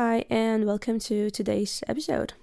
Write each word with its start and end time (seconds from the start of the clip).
Hi, 0.00 0.24
and 0.30 0.64
welcome 0.64 1.00
to 1.00 1.28
today's 1.28 1.82
episode. 1.88 2.34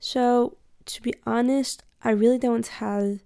So, 0.00 0.56
to 0.86 1.00
be 1.00 1.14
honest, 1.24 1.84
I 2.02 2.10
really 2.10 2.36
don't 2.36 2.66
have 2.66 3.20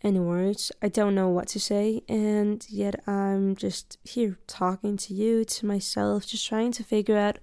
any 0.00 0.20
words. 0.20 0.70
I 0.80 0.86
don't 0.86 1.16
know 1.16 1.28
what 1.28 1.48
to 1.48 1.58
say, 1.58 2.04
and 2.08 2.64
yet 2.70 3.02
I'm 3.04 3.56
just 3.56 3.98
here 4.04 4.38
talking 4.46 4.96
to 4.98 5.12
you, 5.12 5.44
to 5.44 5.66
myself, 5.66 6.24
just 6.24 6.46
trying 6.46 6.70
to 6.74 6.84
figure 6.84 7.16
out 7.16 7.40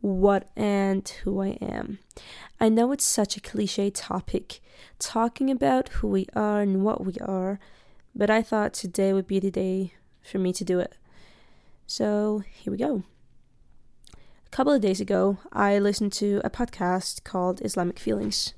what 0.00 0.48
and 0.56 1.06
who 1.24 1.42
I 1.42 1.58
am. 1.60 1.98
I 2.58 2.70
know 2.70 2.90
it's 2.92 3.04
such 3.04 3.36
a 3.36 3.42
cliche 3.42 3.90
topic, 3.90 4.60
talking 4.98 5.50
about 5.50 5.90
who 5.90 6.08
we 6.08 6.26
are 6.34 6.62
and 6.62 6.82
what 6.82 7.04
we 7.04 7.16
are, 7.20 7.60
but 8.14 8.30
I 8.30 8.40
thought 8.40 8.72
today 8.72 9.12
would 9.12 9.26
be 9.26 9.40
the 9.40 9.50
day 9.50 9.92
for 10.22 10.38
me 10.38 10.54
to 10.54 10.64
do 10.64 10.80
it. 10.80 10.94
So, 11.86 12.44
here 12.62 12.70
we 12.70 12.78
go. 12.78 13.02
A 14.50 14.56
couple 14.58 14.72
of 14.72 14.80
days 14.80 15.00
ago, 15.00 15.38
I 15.52 15.78
listened 15.78 16.12
to 16.14 16.40
a 16.42 16.50
podcast 16.50 17.22
called 17.22 17.60
Islamic 17.64 17.98
Feelings. 17.98 18.54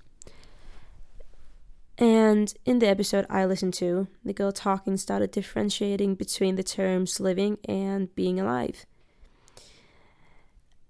And 1.99 2.55
in 2.65 2.79
the 2.79 2.89
episode 2.89 3.27
I 3.29 3.45
listened 3.45 3.75
to, 3.75 4.07
the 4.25 4.33
girl 4.33 4.53
talking 4.53 4.97
started 4.97 5.33
differentiating 5.33 6.15
between 6.15 6.55
the 6.55 6.63
terms 6.63 7.21
living 7.21 7.59
and 7.69 8.15
being 8.15 8.41
alive. 8.41 8.87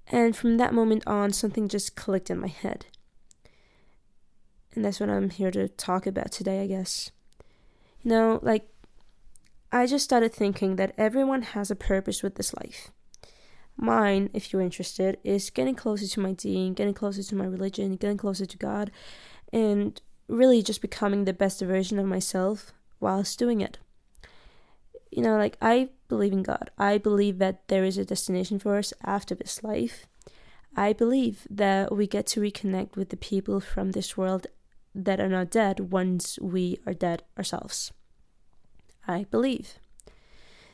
And 0.06 0.37
from 0.37 0.59
that 0.59 0.75
moment 0.75 1.03
on, 1.06 1.33
something 1.33 1.67
just 1.67 1.97
clicked 1.97 2.30
in 2.30 2.39
my 2.39 2.48
head. 2.48 2.87
And 4.75 4.84
that's 4.84 5.01
what 5.01 5.11
I'm 5.11 5.30
here 5.30 5.51
to 5.51 5.67
talk 5.69 6.06
about 6.06 6.30
today, 6.30 6.62
I 6.62 6.67
guess. 6.67 7.11
You 8.03 8.11
know, 8.11 8.39
like, 8.42 8.69
I 9.73 9.87
just 9.87 10.05
started 10.05 10.33
thinking 10.33 10.77
that 10.77 10.95
everyone 10.97 11.42
has 11.42 11.70
a 11.70 11.77
purpose 11.77 12.23
with 12.23 12.37
this 12.37 12.55
life. 12.55 12.92
Mine, 13.83 14.29
if 14.34 14.52
you're 14.52 14.61
interested, 14.61 15.16
is 15.25 15.48
getting 15.48 15.75
closer 15.75 16.07
to 16.07 16.20
my 16.20 16.33
deen, 16.33 16.75
getting 16.75 16.93
closer 16.93 17.23
to 17.23 17.34
my 17.34 17.47
religion, 17.47 17.97
getting 17.97 18.19
closer 18.19 18.45
to 18.45 18.59
God, 18.59 18.91
and 19.55 19.98
really 20.28 20.62
just 20.62 20.83
becoming 20.83 21.25
the 21.25 21.33
best 21.33 21.62
version 21.62 21.98
of 21.98 22.05
myself 22.05 22.75
whilst 23.01 23.39
doing 23.39 23.62
it. 23.62 23.78
You 25.11 25.23
know, 25.23 25.39
like 25.39 25.56
I 25.62 25.89
believe 26.08 26.34
in 26.34 26.42
God. 26.42 26.70
I 26.77 26.98
believe 26.98 27.39
that 27.39 27.69
there 27.69 27.84
is 27.84 27.97
a 27.97 28.05
destination 28.05 28.58
for 28.58 28.77
us 28.77 28.92
after 29.03 29.34
this 29.34 29.64
life. 29.64 30.06
I 30.77 30.92
believe 30.92 31.47
that 31.48 31.97
we 31.97 32.06
get 32.06 32.27
to 32.28 32.41
reconnect 32.41 32.97
with 32.97 33.08
the 33.08 33.17
people 33.17 33.61
from 33.61 33.92
this 33.92 34.14
world 34.14 34.47
that 34.95 35.20
are 35.20 35.28
not 35.28 35.51
dead 35.51 35.91
once 35.91 36.39
we 36.39 36.78
are 36.86 36.92
dead 36.92 37.23
ourselves. 37.39 37.92
I 39.08 39.25
believe. 39.31 39.78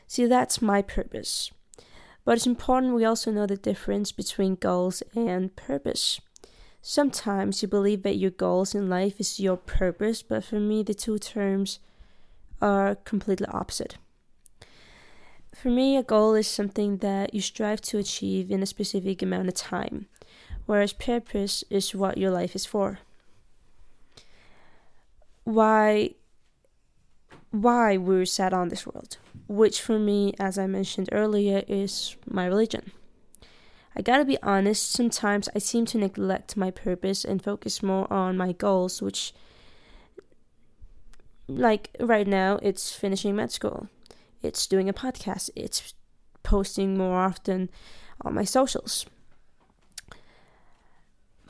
See, 0.08 0.26
that's 0.26 0.60
my 0.60 0.82
purpose. 0.82 1.52
But 2.26 2.36
it's 2.36 2.46
important 2.46 2.94
we 2.94 3.04
also 3.04 3.30
know 3.30 3.46
the 3.46 3.56
difference 3.56 4.10
between 4.10 4.56
goals 4.56 5.00
and 5.14 5.54
purpose. 5.54 6.20
Sometimes 6.82 7.62
you 7.62 7.68
believe 7.68 8.02
that 8.02 8.16
your 8.16 8.32
goals 8.32 8.74
in 8.74 8.90
life 8.90 9.20
is 9.20 9.38
your 9.38 9.56
purpose, 9.56 10.22
but 10.22 10.44
for 10.44 10.58
me, 10.58 10.82
the 10.82 10.92
two 10.92 11.18
terms 11.20 11.78
are 12.60 12.96
completely 12.96 13.46
opposite. 13.46 13.96
For 15.54 15.68
me, 15.68 15.96
a 15.96 16.02
goal 16.02 16.34
is 16.34 16.48
something 16.48 16.96
that 16.96 17.32
you 17.32 17.40
strive 17.40 17.80
to 17.82 17.98
achieve 17.98 18.50
in 18.50 18.60
a 18.60 18.66
specific 18.66 19.22
amount 19.22 19.46
of 19.46 19.54
time, 19.54 20.06
whereas 20.66 20.92
purpose 20.92 21.62
is 21.70 21.94
what 21.94 22.18
your 22.18 22.32
life 22.32 22.56
is 22.56 22.66
for. 22.66 22.98
Why 25.44 26.10
why 27.52 27.96
we're 27.96 28.26
set 28.26 28.52
on 28.52 28.68
this 28.68 28.84
world, 28.84 29.16
which 29.48 29.80
for 29.80 29.98
me, 29.98 30.34
as 30.38 30.58
I 30.58 30.66
mentioned 30.66 31.08
earlier, 31.12 31.62
is 31.68 32.16
my 32.28 32.46
religion. 32.46 32.92
I 33.96 34.02
gotta 34.02 34.24
be 34.24 34.38
honest, 34.42 34.92
sometimes 34.92 35.48
I 35.54 35.58
seem 35.58 35.86
to 35.86 35.98
neglect 35.98 36.56
my 36.56 36.70
purpose 36.70 37.24
and 37.24 37.42
focus 37.42 37.82
more 37.82 38.12
on 38.12 38.36
my 38.36 38.52
goals, 38.52 39.00
which, 39.00 39.32
like 41.48 41.96
right 42.00 42.26
now, 42.26 42.58
it's 42.62 42.92
finishing 42.92 43.36
med 43.36 43.52
school, 43.52 43.88
it's 44.42 44.66
doing 44.66 44.88
a 44.88 44.92
podcast, 44.92 45.48
it's 45.56 45.94
posting 46.42 46.98
more 46.98 47.16
often 47.16 47.70
on 48.20 48.34
my 48.34 48.44
socials. 48.44 49.06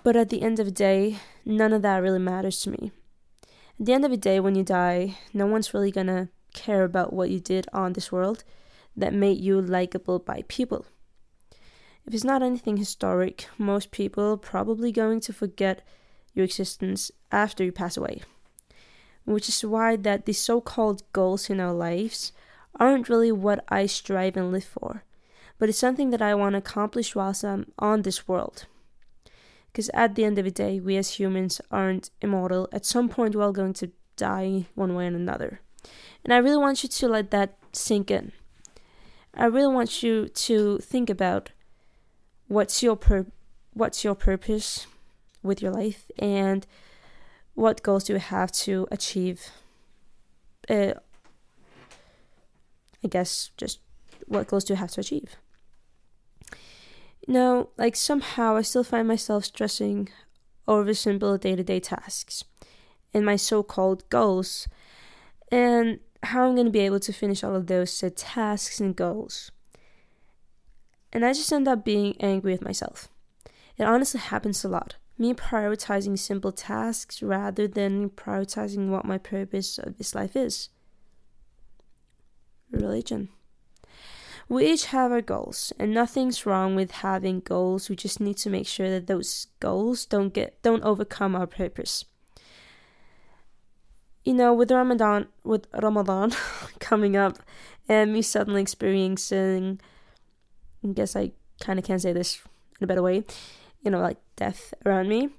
But 0.04 0.14
at 0.14 0.28
the 0.28 0.42
end 0.42 0.60
of 0.60 0.66
the 0.66 0.72
day, 0.72 1.18
none 1.44 1.72
of 1.72 1.82
that 1.82 1.98
really 1.98 2.20
matters 2.20 2.60
to 2.60 2.70
me. 2.70 2.92
At 3.80 3.86
the 3.86 3.92
end 3.92 4.04
of 4.04 4.12
the 4.12 4.16
day, 4.16 4.38
when 4.38 4.54
you 4.54 4.62
die, 4.62 5.16
no 5.34 5.46
one's 5.46 5.74
really 5.74 5.90
gonna 5.90 6.28
care 6.56 6.82
about 6.82 7.12
what 7.12 7.30
you 7.30 7.38
did 7.38 7.68
on 7.72 7.92
this 7.92 8.10
world 8.10 8.42
that 8.96 9.14
made 9.14 9.38
you 9.38 9.60
likable 9.60 10.18
by 10.18 10.42
people. 10.48 10.86
If 12.04 12.14
it's 12.14 12.24
not 12.24 12.42
anything 12.42 12.78
historic, 12.78 13.46
most 13.58 13.90
people 13.90 14.32
are 14.32 14.36
probably 14.36 14.90
going 14.90 15.20
to 15.20 15.32
forget 15.32 15.86
your 16.34 16.44
existence 16.44 17.12
after 17.30 17.62
you 17.62 17.72
pass 17.72 17.96
away. 17.96 18.22
Which 19.24 19.48
is 19.48 19.64
why 19.64 19.96
that 19.96 20.24
the 20.24 20.32
so-called 20.32 21.02
goals 21.12 21.50
in 21.50 21.60
our 21.60 21.72
lives 21.72 22.32
aren't 22.78 23.08
really 23.08 23.32
what 23.32 23.64
I 23.68 23.86
strive 23.86 24.36
and 24.36 24.52
live 24.52 24.64
for, 24.64 25.02
but 25.58 25.68
it's 25.68 25.78
something 25.78 26.10
that 26.10 26.22
I 26.22 26.34
want 26.34 26.52
to 26.52 26.58
accomplish 26.58 27.14
whilst 27.14 27.44
I'm 27.44 27.72
on 27.78 28.02
this 28.02 28.28
world. 28.28 28.66
Because 29.72 29.90
at 29.92 30.14
the 30.14 30.24
end 30.24 30.38
of 30.38 30.44
the 30.44 30.50
day, 30.50 30.80
we 30.80 30.96
as 30.96 31.18
humans 31.18 31.60
aren't 31.70 32.10
immortal. 32.22 32.68
At 32.72 32.86
some 32.86 33.08
point, 33.08 33.34
we're 33.34 33.42
all 33.42 33.52
going 33.52 33.74
to 33.74 33.90
die 34.16 34.66
one 34.74 34.94
way 34.94 35.04
or 35.04 35.08
another. 35.08 35.60
And 36.24 36.32
I 36.32 36.38
really 36.38 36.58
want 36.58 36.82
you 36.82 36.88
to 36.88 37.08
let 37.08 37.30
that 37.30 37.56
sink 37.72 38.10
in. 38.10 38.32
I 39.34 39.46
really 39.46 39.72
want 39.72 40.02
you 40.02 40.28
to 40.28 40.78
think 40.78 41.10
about 41.10 41.50
what's 42.48 42.82
your 42.82 42.96
pur- 42.96 43.30
what's 43.74 44.02
your 44.02 44.14
purpose 44.14 44.86
with 45.42 45.60
your 45.60 45.72
life 45.72 46.10
and 46.18 46.66
what 47.54 47.82
goals 47.82 48.04
do 48.04 48.14
you 48.14 48.18
have 48.18 48.50
to 48.50 48.86
achieve 48.90 49.50
uh, 50.70 50.94
I 53.04 53.08
guess 53.08 53.50
just 53.56 53.80
what 54.26 54.48
goals 54.48 54.64
do 54.64 54.72
you 54.72 54.78
have 54.78 54.90
to 54.92 55.00
achieve 55.00 55.36
no, 57.28 57.70
like 57.76 57.96
somehow 57.96 58.56
I 58.56 58.62
still 58.62 58.84
find 58.84 59.08
myself 59.08 59.46
stressing 59.46 60.08
over 60.68 60.94
simple 60.94 61.36
day 61.36 61.56
to 61.56 61.64
day 61.64 61.80
tasks 61.80 62.44
and 63.12 63.26
my 63.26 63.36
so 63.36 63.62
called 63.62 64.08
goals 64.10 64.68
and 65.50 66.00
how 66.22 66.46
I'm 66.46 66.54
going 66.54 66.66
to 66.66 66.72
be 66.72 66.80
able 66.80 67.00
to 67.00 67.12
finish 67.12 67.44
all 67.44 67.54
of 67.54 67.66
those 67.66 67.92
set 67.92 68.16
tasks 68.16 68.80
and 68.80 68.96
goals. 68.96 69.50
And 71.12 71.24
I 71.24 71.32
just 71.32 71.52
end 71.52 71.68
up 71.68 71.84
being 71.84 72.16
angry 72.20 72.52
with 72.52 72.62
myself. 72.62 73.08
It 73.78 73.84
honestly 73.84 74.20
happens 74.20 74.64
a 74.64 74.68
lot. 74.68 74.96
Me 75.18 75.32
prioritizing 75.32 76.18
simple 76.18 76.52
tasks 76.52 77.22
rather 77.22 77.66
than 77.66 78.10
prioritizing 78.10 78.88
what 78.88 79.04
my 79.04 79.18
purpose 79.18 79.78
of 79.78 79.98
this 79.98 80.14
life 80.14 80.36
is. 80.36 80.68
Religion. 82.70 83.30
We 84.48 84.66
each 84.70 84.86
have 84.86 85.10
our 85.10 85.22
goals, 85.22 85.72
and 85.78 85.92
nothing's 85.92 86.46
wrong 86.46 86.76
with 86.76 86.90
having 86.90 87.40
goals. 87.40 87.88
We 87.88 87.96
just 87.96 88.20
need 88.20 88.36
to 88.38 88.50
make 88.50 88.66
sure 88.66 88.90
that 88.90 89.06
those 89.06 89.48
goals 89.58 90.06
don't 90.06 90.32
get 90.32 90.62
don't 90.62 90.84
overcome 90.84 91.34
our 91.34 91.48
purpose. 91.48 92.04
You 94.26 94.34
know, 94.34 94.52
with 94.52 94.70
Ramadan 94.70 95.28
with 95.44 95.66
Ramadan 95.72 96.32
coming 96.80 97.16
up 97.16 97.38
and 97.88 98.12
me 98.12 98.20
suddenly 98.20 98.60
experiencing 98.60 99.80
I 100.84 100.88
guess 100.88 101.16
I 101.16 101.32
kinda 101.60 101.80
can't 101.80 102.02
say 102.02 102.12
this 102.12 102.42
in 102.78 102.84
a 102.84 102.86
better 102.86 103.02
way, 103.02 103.24
you 103.82 103.90
know, 103.90 104.00
like 104.00 104.18
death 104.36 104.74
around 104.84 105.08
me 105.08 105.30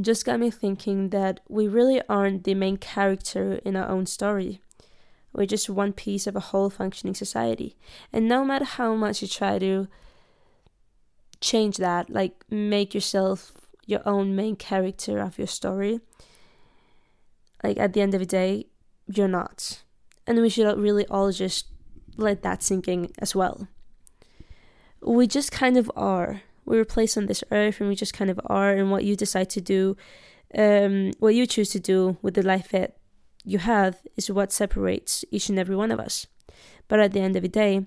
just 0.00 0.24
got 0.24 0.40
me 0.40 0.50
thinking 0.50 1.10
that 1.10 1.40
we 1.48 1.68
really 1.68 2.02
aren't 2.08 2.44
the 2.44 2.54
main 2.54 2.76
character 2.76 3.54
in 3.64 3.76
our 3.76 3.88
own 3.88 4.06
story. 4.06 4.60
We're 5.32 5.46
just 5.46 5.70
one 5.70 5.92
piece 5.92 6.26
of 6.26 6.36
a 6.36 6.40
whole 6.40 6.70
functioning 6.70 7.14
society. 7.14 7.76
And 8.12 8.28
no 8.28 8.44
matter 8.44 8.64
how 8.64 8.94
much 8.94 9.22
you 9.22 9.28
try 9.28 9.58
to 9.58 9.88
change 11.40 11.76
that, 11.78 12.10
like 12.10 12.44
make 12.50 12.94
yourself 12.94 13.52
your 13.86 14.00
own 14.06 14.34
main 14.34 14.56
character 14.56 15.18
of 15.18 15.38
your 15.38 15.46
story, 15.46 16.00
like 17.64 17.78
at 17.78 17.94
the 17.94 18.02
end 18.02 18.14
of 18.14 18.20
the 18.20 18.26
day, 18.26 18.66
you're 19.06 19.26
not. 19.26 19.82
And 20.26 20.40
we 20.40 20.50
should 20.50 20.78
really 20.78 21.06
all 21.06 21.32
just 21.32 21.66
let 22.16 22.42
that 22.42 22.62
sink 22.62 22.86
in 22.86 23.10
as 23.18 23.34
well. 23.34 23.66
We 25.00 25.26
just 25.26 25.50
kind 25.50 25.76
of 25.76 25.90
are. 25.96 26.42
We 26.64 26.76
were 26.76 26.84
placed 26.84 27.16
on 27.16 27.26
this 27.26 27.44
earth 27.50 27.80
and 27.80 27.88
we 27.88 27.96
just 27.96 28.14
kind 28.14 28.30
of 28.30 28.40
are, 28.46 28.70
and 28.70 28.90
what 28.90 29.04
you 29.04 29.16
decide 29.16 29.50
to 29.50 29.60
do, 29.60 29.96
um, 30.56 31.12
what 31.18 31.34
you 31.34 31.46
choose 31.46 31.70
to 31.70 31.80
do 31.80 32.16
with 32.22 32.34
the 32.34 32.42
life 32.42 32.68
that 32.70 32.96
you 33.44 33.58
have 33.58 34.00
is 34.16 34.30
what 34.30 34.52
separates 34.52 35.24
each 35.30 35.48
and 35.48 35.58
every 35.58 35.76
one 35.76 35.90
of 35.90 36.00
us. 36.00 36.26
But 36.88 37.00
at 37.00 37.12
the 37.12 37.20
end 37.20 37.36
of 37.36 37.42
the 37.42 37.48
day, 37.48 37.86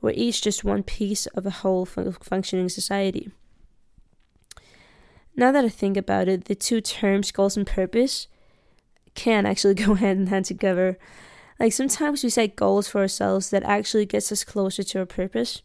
we're 0.00 0.10
each 0.10 0.42
just 0.42 0.64
one 0.64 0.82
piece 0.82 1.26
of 1.26 1.46
a 1.46 1.50
whole 1.50 1.84
functioning 1.84 2.68
society. 2.68 3.30
Now 5.36 5.52
that 5.52 5.64
I 5.64 5.68
think 5.68 5.96
about 5.96 6.28
it, 6.28 6.46
the 6.46 6.54
two 6.54 6.80
terms, 6.80 7.30
goals 7.30 7.56
and 7.56 7.66
purpose, 7.66 8.26
can 9.16 9.46
actually 9.46 9.74
go 9.86 9.94
hand 9.94 10.20
in 10.20 10.26
hand 10.28 10.44
together. 10.44 10.98
Like 11.58 11.72
sometimes 11.72 12.22
we 12.22 12.30
set 12.30 12.54
goals 12.54 12.86
for 12.86 13.00
ourselves 13.00 13.50
that 13.50 13.62
actually 13.64 14.06
gets 14.06 14.30
us 14.30 14.44
closer 14.44 14.82
to 14.84 14.98
our 15.00 15.06
purpose, 15.06 15.62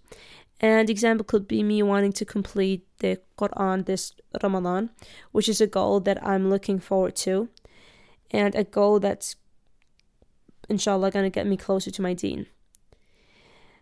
And 0.61 0.89
example 0.89 1.25
could 1.25 1.47
be 1.47 1.63
me 1.63 1.83
wanting 1.83 2.13
to 2.13 2.25
complete 2.25 2.85
the 2.99 3.19
Quran 3.37 3.85
this 3.85 4.13
Ramadan, 4.41 4.91
which 5.31 5.49
is 5.49 5.59
a 5.59 5.67
goal 5.67 5.99
that 6.01 6.25
I'm 6.25 6.49
looking 6.49 6.79
forward 6.79 7.15
to, 7.27 7.49
and 8.31 8.55
a 8.55 8.63
goal 8.63 8.99
that's 8.99 9.35
inshallah 10.69 11.11
going 11.11 11.25
to 11.25 11.29
get 11.29 11.47
me 11.47 11.57
closer 11.57 11.91
to 11.91 12.01
my 12.01 12.13
deen. 12.13 12.45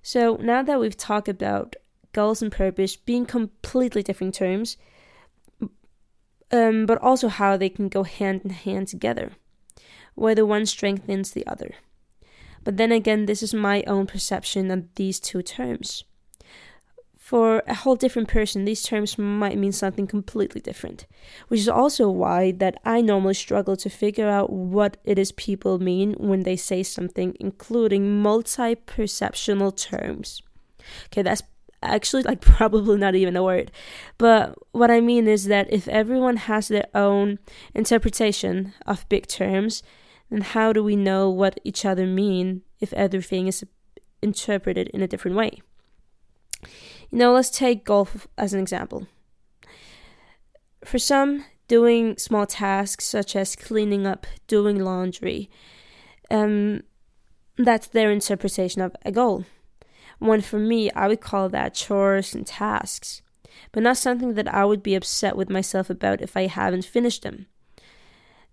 So 0.01 0.37
now 0.41 0.63
that 0.63 0.79
we've 0.79 0.97
talked 0.97 1.29
about 1.29 1.75
goals 2.13 2.41
and 2.41 2.51
purpose 2.51 2.95
being 2.95 3.25
completely 3.25 4.01
different 4.01 4.33
terms, 4.33 4.77
um, 6.51 6.85
but 6.85 6.97
also 6.97 7.27
how 7.27 7.57
they 7.57 7.69
can 7.69 7.89
go 7.89 8.03
hand 8.03 8.41
in 8.43 8.49
hand 8.49 8.87
together, 8.87 9.33
whether 10.19 10.45
one 10.45 10.65
strengthens 10.65 11.31
the 11.31 11.47
other. 11.47 11.75
But 12.63 12.77
then 12.77 12.91
again, 12.91 13.25
this 13.25 13.41
is 13.41 13.53
my 13.53 13.83
own 13.87 14.05
perception 14.05 14.69
of 14.69 14.93
these 14.95 15.19
two 15.19 15.41
terms. 15.41 16.03
For 17.17 17.61
a 17.67 17.75
whole 17.75 17.95
different 17.95 18.27
person, 18.27 18.65
these 18.65 18.81
terms 18.81 19.17
might 19.17 19.57
mean 19.57 19.71
something 19.71 20.07
completely 20.07 20.61
different, 20.61 21.05
which 21.47 21.59
is 21.59 21.69
also 21.69 22.09
why 22.09 22.51
that 22.53 22.79
I 22.83 23.01
normally 23.01 23.35
struggle 23.35 23.77
to 23.77 23.89
figure 23.89 24.27
out 24.27 24.51
what 24.51 24.97
it 25.03 25.19
is 25.19 25.31
people 25.33 25.77
mean 25.77 26.13
when 26.13 26.41
they 26.41 26.55
say 26.55 26.81
something, 26.81 27.37
including 27.39 28.19
multi-perceptional 28.19 29.73
terms. 29.73 30.41
Okay, 31.05 31.21
that's 31.21 31.43
actually 31.83 32.23
like 32.23 32.41
probably 32.57 32.97
not 32.97 33.15
even 33.15 33.35
a 33.35 33.43
word. 33.43 33.71
But 34.17 34.55
what 34.71 34.89
I 34.89 34.99
mean 34.99 35.27
is 35.27 35.45
that 35.45 35.71
if 35.71 35.87
everyone 35.87 36.37
has 36.37 36.67
their 36.67 36.87
own 36.95 37.37
interpretation 37.75 38.73
of 38.87 39.07
big 39.07 39.27
terms, 39.27 39.83
then 40.29 40.41
how 40.41 40.73
do 40.73 40.83
we 40.83 40.95
know 40.95 41.29
what 41.29 41.59
each 41.63 41.85
other 41.85 42.05
mean 42.05 42.61
if 42.79 42.93
everything 42.93 43.47
is 43.47 43.65
interpreted 44.21 44.87
in 44.89 45.01
a 45.01 45.07
different 45.07 45.37
way? 45.37 45.61
You 47.09 47.17
know, 47.17 47.33
let's 47.33 47.49
take 47.49 47.85
golf 47.85 48.27
as 48.37 48.53
an 48.53 48.59
example. 48.59 49.07
For 50.83 50.99
some, 50.99 51.45
doing 51.67 52.17
small 52.17 52.45
tasks 52.45 53.05
such 53.05 53.35
as 53.35 53.55
cleaning 53.55 54.05
up, 54.05 54.27
doing 54.47 54.83
laundry, 54.83 55.49
um, 56.29 56.81
that's 57.57 57.87
their 57.87 58.11
interpretation 58.11 58.81
of 58.81 58.95
a 59.03 59.11
goal. 59.11 59.45
One 60.19 60.41
for 60.41 60.59
me, 60.59 60.91
I 60.91 61.07
would 61.07 61.21
call 61.21 61.49
that 61.49 61.73
chores 61.73 62.33
and 62.33 62.45
tasks, 62.45 63.21
but 63.71 63.83
not 63.83 63.97
something 63.97 64.33
that 64.35 64.53
I 64.53 64.65
would 64.65 64.83
be 64.83 64.95
upset 64.95 65.35
with 65.35 65.49
myself 65.49 65.89
about 65.89 66.21
if 66.21 66.37
I 66.37 66.47
haven't 66.47 66.85
finished 66.85 67.23
them. 67.23 67.47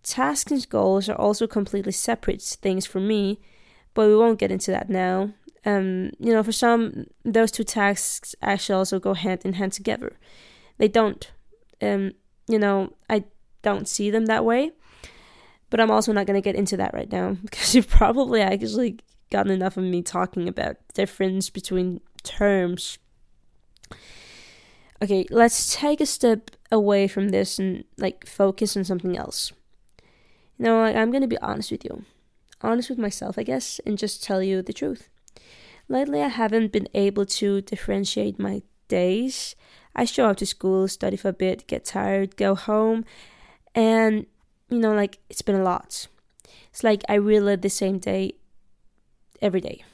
Tasks 0.07 0.53
and 0.53 0.69
goals 0.69 1.09
are 1.09 1.17
also 1.17 1.47
completely 1.47 1.93
separate 1.93 2.41
things 2.41 2.87
for 2.87 3.01
me, 3.01 3.41
but 3.93 4.07
we 4.07 4.17
won't 4.17 4.39
get 4.39 4.53
into 4.53 4.71
that 4.71 4.89
now 4.89 5.33
um, 5.67 6.13
you 6.21 6.33
know, 6.33 6.45
for 6.45 6.53
some, 6.53 7.07
those 7.25 7.51
two 7.51 7.65
tasks 7.65 8.37
actually 8.41 8.77
also 8.77 9.01
go 9.01 9.15
hand 9.15 9.43
in 9.45 9.55
hand 9.55 9.73
together. 9.73 10.17
They 10.79 10.87
don't. 10.87 11.31
Um, 11.83 12.13
you 12.47 12.59
know, 12.59 12.95
I 13.11 13.25
don't 13.63 13.89
see 13.89 14.11
them 14.11 14.27
that 14.27 14.45
way. 14.45 14.71
But 15.69 15.81
I'm 15.81 15.91
also 15.91 16.13
not 16.13 16.27
going 16.27 16.41
to 16.41 16.45
get 16.45 16.55
into 16.55 16.77
that 16.77 16.95
right 16.95 17.11
now 17.11 17.31
because 17.43 17.75
you've 17.75 17.89
probably 17.89 18.41
actually 18.41 19.01
gotten 19.31 19.51
enough 19.51 19.77
of 19.77 19.83
me 19.83 20.03
talking 20.03 20.49
about 20.49 20.77
difference 20.95 21.51
between 21.51 22.01
terms. 22.23 22.99
Okay, 25.03 25.27
let's 25.31 25.75
take 25.75 26.01
a 26.01 26.07
step 26.07 26.53
away 26.71 27.09
from 27.09 27.31
this 27.31 27.59
and 27.59 27.85
like 27.99 28.27
focus 28.27 28.77
on 28.77 28.85
something 28.85 29.17
else. 29.17 29.53
You 30.59 30.65
know, 30.65 30.81
like, 30.81 30.97
I'm 30.97 31.13
to 31.13 31.27
be 31.27 31.39
honest 31.39 31.71
with 31.71 31.85
you. 31.85 32.05
Honest 32.63 32.89
with 32.89 32.99
myself, 32.99 33.39
I 33.39 33.43
guess, 33.43 33.81
and 33.85 33.99
just 33.99 34.23
tell 34.23 34.43
you 34.43 34.63
the 34.63 34.73
truth. 34.73 35.09
Lately, 35.89 36.23
I 36.23 36.29
haven't 36.29 36.73
been 36.73 36.89
able 36.95 37.27
to 37.27 37.61
differentiate 37.61 38.39
my 38.39 38.63
days. 38.89 39.55
I 39.95 40.05
show 40.05 40.27
up 40.27 40.39
to 40.39 40.47
school, 40.47 40.89
study 40.89 41.17
for 41.17 41.29
a 41.29 41.33
bit, 41.33 41.67
get 41.67 41.85
tired, 41.85 42.37
go 42.37 42.55
home, 42.55 43.05
and 43.75 44.27
you 44.69 44.79
know, 44.79 44.95
like 44.95 45.19
it's 45.31 45.43
been 45.43 45.55
a 45.55 45.63
lot. 45.63 46.09
It's 46.71 46.83
like 46.83 47.03
I 47.09 47.15
relive 47.15 47.61
the 47.61 47.71
same 47.71 47.99
day 47.99 48.35
every 49.41 49.61
day. 49.61 49.85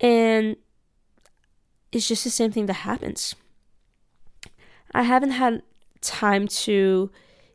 And 0.00 0.56
it's 1.92 2.08
just 2.08 2.24
the 2.24 2.30
same 2.30 2.50
thing 2.50 2.66
that 2.66 2.84
happens. 2.84 3.34
I 4.92 5.04
haven't 5.04 5.30
had 5.30 5.62
time 6.00 6.48
to, 6.48 7.10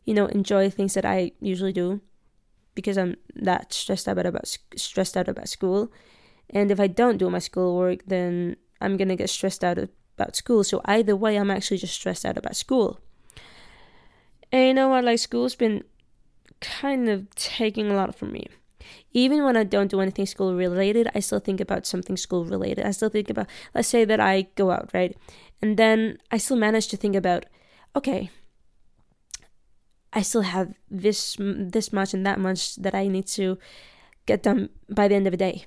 you 0.08 0.14
know, 0.14 0.24
enjoy 0.24 0.70
things 0.70 0.94
that 0.94 1.04
I 1.04 1.32
usually 1.38 1.74
do 1.74 2.00
because 2.74 2.96
I'm 2.96 3.16
that 3.34 3.74
stressed 3.74 4.08
out 4.08 4.24
about 4.24 4.48
stressed 4.74 5.18
out 5.18 5.28
about 5.28 5.50
school. 5.50 5.92
And 6.48 6.70
if 6.70 6.80
I 6.80 6.86
don't 6.86 7.18
do 7.18 7.28
my 7.28 7.40
schoolwork, 7.40 8.06
then 8.06 8.56
I'm 8.80 8.96
gonna 8.96 9.16
get 9.16 9.28
stressed 9.28 9.62
out 9.62 9.76
about 9.76 10.34
school. 10.34 10.64
So 10.64 10.80
either 10.86 11.14
way, 11.14 11.36
I'm 11.36 11.50
actually 11.50 11.76
just 11.76 11.92
stressed 11.92 12.24
out 12.24 12.38
about 12.38 12.56
school. 12.56 13.00
And 14.50 14.68
you 14.68 14.72
know 14.72 14.88
what? 14.88 15.04
Like 15.04 15.18
school's 15.18 15.54
been 15.54 15.84
kind 16.62 17.10
of 17.10 17.28
taking 17.34 17.90
a 17.90 17.94
lot 17.94 18.14
from 18.14 18.32
me. 18.32 18.48
Even 19.12 19.44
when 19.44 19.58
I 19.58 19.64
don't 19.64 19.90
do 19.90 20.00
anything 20.00 20.24
school 20.24 20.54
related, 20.54 21.10
I 21.14 21.20
still 21.20 21.38
think 21.38 21.60
about 21.60 21.84
something 21.84 22.16
school 22.16 22.46
related. 22.46 22.86
I 22.86 22.92
still 22.92 23.10
think 23.10 23.28
about, 23.28 23.46
let's 23.74 23.88
say 23.88 24.06
that 24.06 24.20
I 24.20 24.48
go 24.54 24.70
out, 24.70 24.88
right? 24.94 25.14
And 25.60 25.76
then 25.76 26.16
I 26.30 26.38
still 26.38 26.56
manage 26.56 26.88
to 26.88 26.96
think 26.96 27.14
about, 27.14 27.44
okay, 27.94 28.30
I 30.18 30.22
still 30.22 30.42
have 30.42 30.74
this 30.90 31.36
this 31.38 31.92
much 31.92 32.12
and 32.12 32.26
that 32.26 32.40
much 32.40 32.74
that 32.74 32.92
I 32.92 33.06
need 33.06 33.28
to 33.38 33.56
get 34.26 34.42
done 34.42 34.68
by 34.90 35.06
the 35.06 35.14
end 35.14 35.28
of 35.28 35.30
the 35.30 35.36
day. 35.36 35.66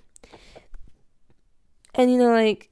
And 1.95 2.11
you 2.11 2.17
know, 2.17 2.33
like, 2.33 2.69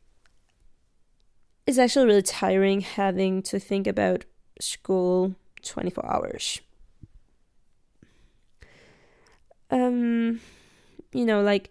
it's 1.65 1.77
actually 1.77 2.07
really 2.07 2.21
tiring 2.21 2.81
having 2.81 3.41
to 3.43 3.59
think 3.59 3.87
about 3.87 4.25
school 4.59 5.35
24 5.63 6.05
hours. 6.05 6.59
Um, 9.71 10.41
you 11.13 11.23
know, 11.23 11.41
like, 11.41 11.69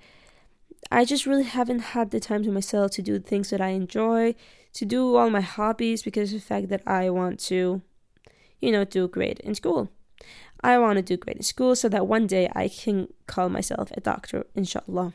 I 0.91 1.05
just 1.05 1.27
really 1.27 1.45
haven't 1.45 1.81
had 1.93 2.13
the 2.13 2.21
time 2.21 2.45
to 2.45 2.51
myself 2.51 2.93
to 2.93 3.03
do 3.03 3.19
things 3.19 3.51
that 3.51 3.61
I 3.61 3.77
enjoy, 3.77 4.37
to 4.73 4.87
do 4.87 5.17
all 5.17 5.29
my 5.29 5.43
hobbies 5.43 6.03
because 6.03 6.33
of 6.33 6.41
the 6.41 6.47
fact 6.47 6.71
that 6.71 6.83
I 6.87 7.11
want 7.11 7.41
to, 7.51 7.83
you 8.59 8.73
know, 8.73 8.87
do 8.87 9.07
great 9.07 9.39
in 9.41 9.55
school. 9.55 9.91
I 10.61 10.79
want 10.79 10.97
to 10.97 11.03
do 11.03 11.17
great 11.17 11.37
in 11.37 11.43
school 11.43 11.77
so 11.77 11.89
that 11.89 12.07
one 12.07 12.27
day 12.27 12.51
I 12.55 12.69
can 12.69 13.09
call 13.27 13.49
myself 13.49 13.91
a 13.97 14.01
doctor, 14.01 14.47
inshallah. 14.55 15.15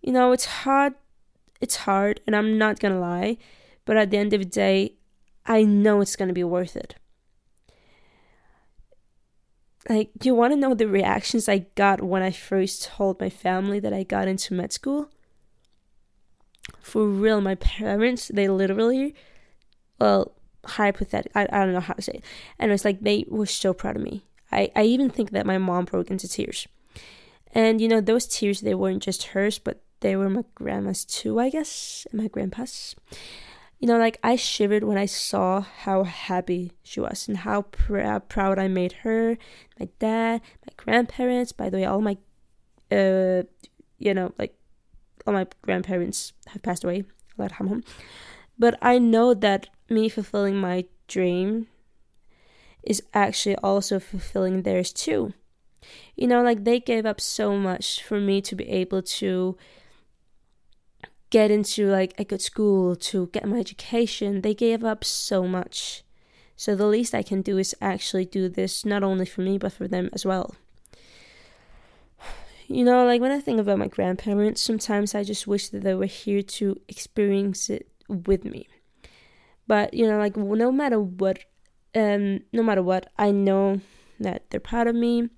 You 0.00 0.12
know, 0.12 0.32
it's 0.32 0.46
hard 0.46 0.94
it's 1.60 1.76
hard, 1.76 2.20
and 2.26 2.34
I'm 2.34 2.56
not 2.56 2.80
gonna 2.80 2.98
lie, 2.98 3.36
but 3.84 3.96
at 3.96 4.10
the 4.10 4.16
end 4.16 4.32
of 4.32 4.40
the 4.40 4.46
day, 4.46 4.94
I 5.46 5.62
know 5.62 6.00
it's 6.00 6.16
gonna 6.16 6.32
be 6.32 6.44
worth 6.44 6.74
it. 6.74 6.94
Like, 9.88 10.10
do 10.18 10.28
you 10.28 10.34
wanna 10.34 10.56
know 10.56 10.74
the 10.74 10.88
reactions 10.88 11.48
I 11.48 11.66
got 11.74 12.02
when 12.02 12.22
I 12.22 12.30
first 12.30 12.84
told 12.84 13.20
my 13.20 13.28
family 13.30 13.78
that 13.80 13.92
I 13.92 14.02
got 14.02 14.28
into 14.28 14.54
med 14.54 14.72
school? 14.72 15.10
For 16.80 17.06
real, 17.06 17.40
my 17.40 17.56
parents, 17.56 18.28
they 18.28 18.48
literally, 18.48 19.14
well, 19.98 20.32
hypothetical, 20.64 21.32
I, 21.40 21.48
I 21.52 21.64
don't 21.64 21.72
know 21.72 21.80
how 21.80 21.94
to 21.94 22.02
say 22.02 22.12
it. 22.14 22.24
And 22.58 22.72
it's 22.72 22.84
like 22.84 23.00
they 23.00 23.24
were 23.28 23.46
so 23.46 23.72
proud 23.72 23.96
of 23.96 24.02
me. 24.02 24.24
I, 24.52 24.70
I 24.74 24.82
even 24.82 25.10
think 25.10 25.30
that 25.30 25.46
my 25.46 25.58
mom 25.58 25.84
broke 25.84 26.10
into 26.10 26.28
tears. 26.28 26.66
And 27.52 27.80
you 27.80 27.88
know, 27.88 28.00
those 28.00 28.26
tears, 28.26 28.60
they 28.60 28.74
weren't 28.74 29.02
just 29.02 29.28
hers, 29.28 29.58
but 29.58 29.82
they 30.00 30.16
were 30.16 30.30
my 30.30 30.44
grandma's 30.54 31.04
too, 31.04 31.38
I 31.38 31.50
guess, 31.50 32.06
and 32.10 32.20
my 32.20 32.28
grandpa's. 32.28 32.94
You 33.78 33.88
know, 33.88 33.98
like 33.98 34.18
I 34.22 34.36
shivered 34.36 34.84
when 34.84 34.98
I 34.98 35.06
saw 35.06 35.62
how 35.62 36.04
happy 36.04 36.72
she 36.82 37.00
was 37.00 37.26
and 37.28 37.38
how 37.38 37.62
pr- 37.62 38.18
proud 38.28 38.58
I 38.58 38.68
made 38.68 38.92
her, 39.04 39.38
my 39.78 39.88
dad, 39.98 40.42
my 40.66 40.72
grandparents. 40.76 41.52
By 41.52 41.70
the 41.70 41.78
way, 41.78 41.84
all 41.86 42.02
my, 42.02 42.18
uh, 42.92 43.44
you 43.98 44.12
know, 44.12 44.34
like 44.38 44.54
all 45.26 45.32
my 45.32 45.46
grandparents 45.62 46.34
have 46.48 46.62
passed 46.62 46.84
away. 46.84 47.04
But 48.58 48.78
I 48.82 48.98
know 48.98 49.32
that 49.32 49.68
me 49.90 50.08
fulfilling 50.08 50.56
my 50.56 50.84
dream 51.08 51.66
is 52.82 53.02
actually 53.12 53.56
also 53.56 53.98
fulfilling 53.98 54.62
theirs 54.62 54.92
too. 54.92 55.34
You 56.16 56.26
know, 56.26 56.42
like 56.42 56.64
they 56.64 56.80
gave 56.80 57.06
up 57.06 57.20
so 57.20 57.56
much 57.56 58.02
for 58.02 58.20
me 58.20 58.40
to 58.42 58.54
be 58.54 58.68
able 58.68 59.02
to 59.02 59.56
get 61.30 61.50
into 61.50 61.88
like 61.88 62.14
a 62.18 62.24
good 62.24 62.42
school, 62.42 62.96
to 62.96 63.28
get 63.28 63.46
my 63.46 63.58
education. 63.58 64.42
They 64.42 64.54
gave 64.54 64.84
up 64.84 65.04
so 65.04 65.46
much. 65.46 66.02
So 66.56 66.74
the 66.74 66.86
least 66.86 67.14
I 67.14 67.22
can 67.22 67.40
do 67.40 67.56
is 67.56 67.74
actually 67.80 68.26
do 68.26 68.48
this 68.48 68.84
not 68.84 69.02
only 69.02 69.24
for 69.24 69.40
me 69.40 69.56
but 69.56 69.72
for 69.72 69.88
them 69.88 70.10
as 70.12 70.26
well. 70.26 70.54
You 72.66 72.84
know, 72.84 73.04
like 73.04 73.20
when 73.20 73.32
I 73.32 73.40
think 73.40 73.58
about 73.58 73.78
my 73.78 73.88
grandparents, 73.88 74.60
sometimes 74.60 75.14
I 75.14 75.24
just 75.24 75.46
wish 75.46 75.70
that 75.70 75.82
they 75.82 75.94
were 75.94 76.04
here 76.04 76.42
to 76.42 76.80
experience 76.86 77.68
it 77.68 77.88
with 78.06 78.44
me. 78.44 78.68
But 79.70 79.94
you 79.94 80.08
know, 80.08 80.18
like 80.18 80.36
no 80.36 80.72
matter 80.72 80.98
what, 80.98 81.38
um, 81.94 82.40
no 82.52 82.60
matter 82.60 82.82
what, 82.82 83.08
I 83.16 83.30
know 83.30 83.80
that 84.18 84.50
they're 84.50 84.58
proud 84.58 84.88
of 84.88 84.96
me. 84.96 85.28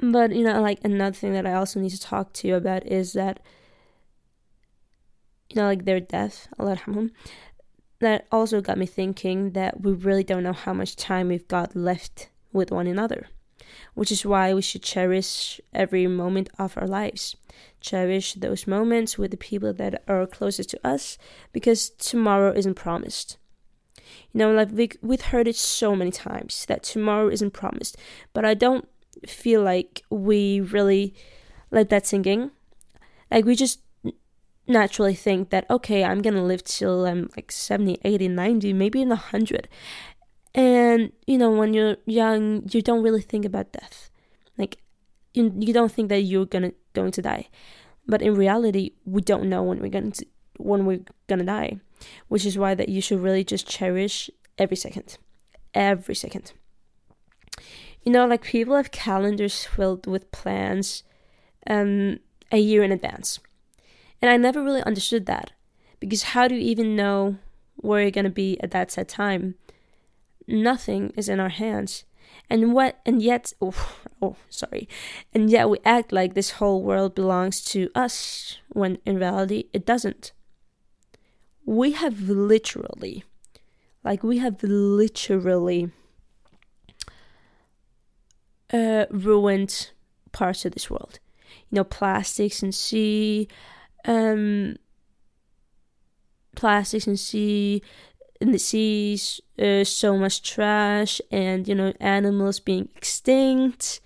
But 0.00 0.32
you 0.32 0.44
know, 0.44 0.60
like 0.60 0.80
another 0.84 1.16
thing 1.16 1.32
that 1.32 1.46
I 1.46 1.54
also 1.54 1.80
need 1.80 1.92
to 1.92 1.98
talk 2.00 2.34
to 2.34 2.48
you 2.48 2.56
about 2.56 2.86
is 2.86 3.14
that 3.14 3.40
you 5.48 5.56
know, 5.56 5.66
like 5.66 5.86
their 5.86 5.98
death, 5.98 6.46
Allah 6.58 6.76
that 8.00 8.26
also 8.30 8.60
got 8.60 8.76
me 8.76 8.84
thinking 8.84 9.52
that 9.52 9.80
we 9.80 9.92
really 9.92 10.24
don't 10.24 10.42
know 10.42 10.52
how 10.52 10.74
much 10.74 10.94
time 10.94 11.28
we've 11.28 11.48
got 11.48 11.74
left 11.74 12.28
with 12.52 12.70
one 12.70 12.86
another, 12.86 13.28
which 13.94 14.12
is 14.12 14.24
why 14.24 14.54
we 14.54 14.62
should 14.62 14.82
cherish 14.82 15.60
every 15.72 16.06
moment 16.06 16.48
of 16.58 16.76
our 16.76 16.86
lives. 16.86 17.36
Cherish 17.80 18.34
those 18.34 18.66
moments 18.66 19.18
with 19.18 19.30
the 19.30 19.36
people 19.36 19.72
that 19.72 20.02
are 20.08 20.26
closest 20.26 20.70
to 20.70 20.86
us 20.86 21.18
because 21.52 21.90
tomorrow 21.90 22.52
isn't 22.52 22.74
promised. 22.74 23.38
You 24.32 24.38
know, 24.38 24.52
like 24.52 24.70
we, 24.72 24.90
we've 25.02 25.20
heard 25.20 25.48
it 25.48 25.56
so 25.56 25.96
many 25.96 26.10
times 26.10 26.66
that 26.66 26.82
tomorrow 26.82 27.28
isn't 27.28 27.52
promised, 27.52 27.96
but 28.32 28.44
I 28.44 28.54
don't 28.54 28.88
feel 29.26 29.62
like 29.62 30.02
we 30.10 30.60
really 30.60 31.14
let 31.70 31.88
that 31.90 32.06
sink 32.06 32.26
in. 32.26 32.50
Like 33.30 33.44
we 33.44 33.54
just 33.54 33.80
naturally 34.70 35.14
think 35.14 35.50
that 35.50 35.68
okay 35.68 36.04
i'm 36.04 36.22
gonna 36.22 36.44
live 36.44 36.62
till 36.62 37.04
i'm 37.04 37.28
like 37.36 37.50
70 37.50 37.98
80 38.04 38.28
90 38.28 38.72
maybe 38.72 39.02
in 39.02 39.08
100 39.08 39.68
and 40.54 41.12
you 41.26 41.38
know 41.38 41.50
when 41.50 41.74
you're 41.74 41.96
young 42.06 42.68
you 42.70 42.82
don't 42.82 43.02
really 43.02 43.22
think 43.22 43.44
about 43.44 43.72
death. 43.72 44.10
Like 44.56 44.78
you, 45.34 45.52
you 45.58 45.72
don't 45.72 45.92
think 45.92 46.08
that 46.08 46.22
you're 46.22 46.46
gonna 46.46 46.72
going 46.92 47.12
to 47.12 47.22
die. 47.22 47.48
But 48.06 48.22
in 48.22 48.34
reality 48.34 48.92
we 49.04 49.22
don't 49.22 49.48
know 49.48 49.62
when 49.62 49.80
we're 49.80 49.88
going 49.88 50.12
to 50.12 50.26
when 50.58 50.86
we're 50.86 51.04
gonna 51.28 51.44
die 51.44 51.80
which 52.28 52.46
is 52.46 52.56
why 52.56 52.74
that 52.74 52.88
you 52.88 53.00
should 53.00 53.20
really 53.20 53.44
just 53.44 53.68
cherish 53.68 54.30
every 54.58 54.76
second. 54.76 55.18
Every 55.74 56.14
second. 56.14 56.52
You 58.02 58.12
know 58.12 58.26
like 58.26 58.42
people 58.42 58.76
have 58.76 58.90
calendars 58.90 59.64
filled 59.64 60.06
with 60.06 60.32
plans 60.32 61.02
um 61.68 62.18
a 62.52 62.58
year 62.58 62.82
in 62.82 62.92
advance. 62.92 63.38
And 64.20 64.30
I 64.30 64.36
never 64.36 64.62
really 64.62 64.82
understood 64.82 65.26
that. 65.26 65.52
Because 65.98 66.22
how 66.22 66.48
do 66.48 66.54
you 66.54 66.60
even 66.62 66.96
know 66.96 67.36
where 67.76 68.02
you're 68.02 68.10
to 68.10 68.30
be 68.30 68.60
at 68.60 68.70
that 68.72 68.90
set 68.90 69.08
time? 69.08 69.54
Nothing 70.50 71.12
is 71.16 71.28
in 71.28 71.40
our 71.40 71.48
hands. 71.48 72.04
And 72.48 72.72
what 72.74 72.98
and 73.06 73.22
yet 73.22 73.52
oh, 73.60 73.74
oh 74.20 74.36
sorry. 74.48 74.88
And 75.32 75.48
yet 75.50 75.70
we 75.70 75.78
act 75.84 76.12
like 76.12 76.34
this 76.34 76.52
whole 76.52 76.82
world 76.82 77.14
belongs 77.14 77.62
to 77.66 77.88
us 77.94 78.58
when 78.68 78.98
in 79.06 79.16
reality 79.16 79.64
it 79.72 79.86
doesn't. 79.86 80.32
We 81.64 81.92
have 81.92 82.28
literally 82.28 83.24
like 84.02 84.22
we 84.22 84.38
have 84.38 84.62
literally 84.62 85.90
uh, 88.72 89.06
ruined 89.10 89.90
parts 90.32 90.64
of 90.64 90.72
this 90.72 90.90
world. 90.90 91.18
You 91.70 91.76
know, 91.76 91.84
plastics 91.84 92.62
and 92.62 92.74
sea, 92.74 93.48
um, 94.04 94.76
plastics 96.56 97.06
and 97.06 97.18
sea 97.18 97.82
in 98.40 98.52
the 98.52 98.58
seas, 98.58 99.40
so 99.84 100.16
much 100.16 100.42
trash, 100.42 101.20
and 101.30 101.68
you 101.68 101.74
know 101.74 101.92
animals 102.00 102.60
being 102.60 102.88
extinct. 102.96 104.00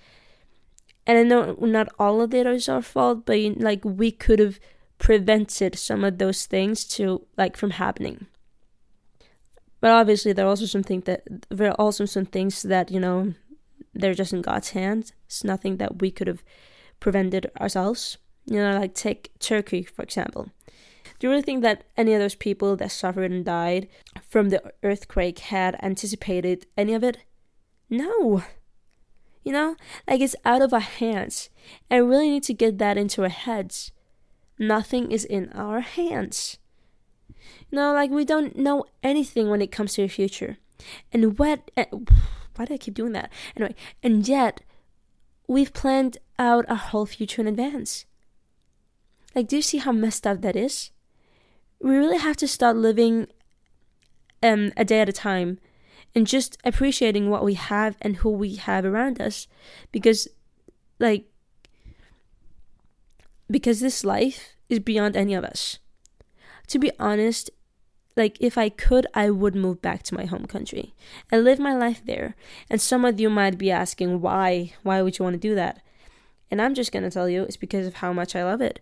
And 1.06 1.18
I 1.18 1.22
know 1.22 1.56
not 1.60 1.88
all 1.98 2.20
of 2.20 2.32
it 2.34 2.46
is 2.46 2.68
our 2.68 2.82
fault, 2.82 3.26
but 3.26 3.38
like 3.58 3.84
we 3.84 4.10
could 4.10 4.38
have 4.38 4.58
prevented 4.98 5.78
some 5.78 6.02
of 6.02 6.18
those 6.18 6.46
things 6.46 6.84
to 6.96 7.26
like 7.36 7.56
from 7.56 7.70
happening. 7.70 8.26
But 9.80 9.90
obviously, 9.90 10.32
there 10.32 10.46
are 10.46 10.48
also 10.48 10.66
some 10.66 10.82
things 10.82 11.04
that 11.04 11.24
there 11.50 11.70
are 11.70 11.80
also 11.80 12.06
some 12.06 12.24
things 12.24 12.62
that 12.62 12.90
you 12.90 12.98
know 12.98 13.34
they're 13.92 14.14
just 14.14 14.32
in 14.32 14.42
God's 14.42 14.70
hands. 14.70 15.12
It's 15.26 15.44
nothing 15.44 15.76
that 15.76 16.00
we 16.00 16.10
could 16.10 16.26
have 16.26 16.42
prevented 17.00 17.50
ourselves. 17.60 18.16
You 18.46 18.58
know, 18.58 18.78
like 18.78 18.94
take 18.94 19.38
Turkey, 19.38 19.82
for 19.82 20.02
example. 20.02 20.50
Do 21.18 21.26
you 21.26 21.30
really 21.30 21.42
think 21.42 21.62
that 21.62 21.84
any 21.96 22.12
of 22.12 22.20
those 22.20 22.34
people 22.34 22.76
that 22.76 22.90
suffered 22.90 23.30
and 23.30 23.44
died 23.44 23.88
from 24.28 24.48
the 24.48 24.62
earthquake 24.82 25.38
had 25.38 25.78
anticipated 25.82 26.66
any 26.76 26.94
of 26.94 27.04
it? 27.04 27.18
No. 27.88 28.42
You 29.44 29.52
know, 29.52 29.76
like 30.08 30.20
it's 30.20 30.36
out 30.44 30.62
of 30.62 30.72
our 30.72 30.80
hands. 30.80 31.50
And 31.90 32.04
we 32.04 32.10
really 32.10 32.30
need 32.30 32.42
to 32.44 32.54
get 32.54 32.78
that 32.78 32.96
into 32.96 33.22
our 33.22 33.28
heads. 33.28 33.92
Nothing 34.58 35.12
is 35.12 35.24
in 35.24 35.50
our 35.52 35.80
hands. 35.80 36.58
You 37.28 37.76
know, 37.76 37.92
like 37.92 38.10
we 38.10 38.24
don't 38.24 38.56
know 38.56 38.84
anything 39.02 39.50
when 39.50 39.60
it 39.60 39.72
comes 39.72 39.94
to 39.94 40.02
the 40.02 40.08
future. 40.08 40.58
And 41.12 41.38
what. 41.38 41.70
Eh, 41.76 41.86
why 42.56 42.64
do 42.64 42.74
I 42.74 42.78
keep 42.78 42.94
doing 42.94 43.12
that? 43.12 43.32
Anyway, 43.56 43.74
and 44.02 44.26
yet, 44.26 44.62
we've 45.48 45.72
planned 45.72 46.18
out 46.38 46.64
our 46.68 46.76
whole 46.76 47.06
future 47.06 47.42
in 47.42 47.48
advance. 47.48 48.06
Like, 49.34 49.48
do 49.48 49.56
you 49.56 49.62
see 49.62 49.78
how 49.78 49.92
messed 49.92 50.26
up 50.26 50.40
that 50.42 50.54
is? 50.54 50.90
We 51.80 51.96
really 51.96 52.18
have 52.18 52.36
to 52.38 52.48
start 52.48 52.76
living 52.76 53.26
um, 54.42 54.72
a 54.76 54.84
day 54.84 55.00
at 55.00 55.08
a 55.08 55.12
time 55.12 55.58
and 56.14 56.26
just 56.26 56.56
appreciating 56.64 57.28
what 57.28 57.44
we 57.44 57.54
have 57.54 57.96
and 58.00 58.16
who 58.16 58.30
we 58.30 58.56
have 58.56 58.84
around 58.84 59.20
us 59.20 59.48
because, 59.90 60.28
like, 60.98 61.24
because 63.50 63.80
this 63.80 64.04
life 64.04 64.56
is 64.68 64.78
beyond 64.78 65.16
any 65.16 65.34
of 65.34 65.44
us. 65.44 65.78
To 66.68 66.78
be 66.78 66.90
honest, 66.98 67.50
like 68.16 68.36
if 68.40 68.56
I 68.56 68.68
could, 68.68 69.06
I 69.12 69.30
would 69.30 69.54
move 69.54 69.82
back 69.82 70.02
to 70.04 70.14
my 70.14 70.24
home 70.24 70.46
country 70.46 70.94
and 71.30 71.44
live 71.44 71.58
my 71.58 71.74
life 71.74 72.02
there. 72.04 72.36
And 72.70 72.80
some 72.80 73.04
of 73.04 73.20
you 73.20 73.28
might 73.28 73.58
be 73.58 73.70
asking 73.70 74.20
why? 74.20 74.72
Why 74.82 75.02
would 75.02 75.18
you 75.18 75.24
want 75.24 75.34
to 75.34 75.48
do 75.48 75.54
that? 75.56 75.82
And 76.50 76.62
I'm 76.62 76.74
just 76.74 76.92
going 76.92 77.02
to 77.02 77.10
tell 77.10 77.28
you 77.28 77.42
it's 77.42 77.56
because 77.56 77.86
of 77.86 77.94
how 77.94 78.12
much 78.12 78.36
I 78.36 78.44
love 78.44 78.60
it. 78.60 78.80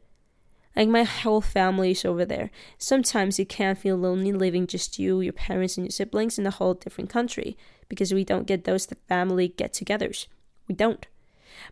Like 0.74 0.88
my 0.88 1.04
whole 1.04 1.40
family 1.40 1.90
is 1.90 2.04
over 2.04 2.24
there. 2.24 2.50
Sometimes 2.78 3.38
you 3.38 3.46
can 3.46 3.74
feel 3.74 3.96
lonely 3.96 4.32
living 4.32 4.66
just 4.66 4.98
you, 4.98 5.20
your 5.20 5.32
parents, 5.32 5.76
and 5.76 5.86
your 5.86 5.90
siblings 5.92 6.38
in 6.38 6.46
a 6.46 6.50
whole 6.50 6.74
different 6.74 7.10
country 7.10 7.56
because 7.88 8.14
we 8.14 8.24
don't 8.24 8.46
get 8.46 8.64
those 8.64 8.86
family 8.86 9.48
get 9.48 9.74
togethers. 9.74 10.26
We 10.68 10.74
don't. 10.74 11.06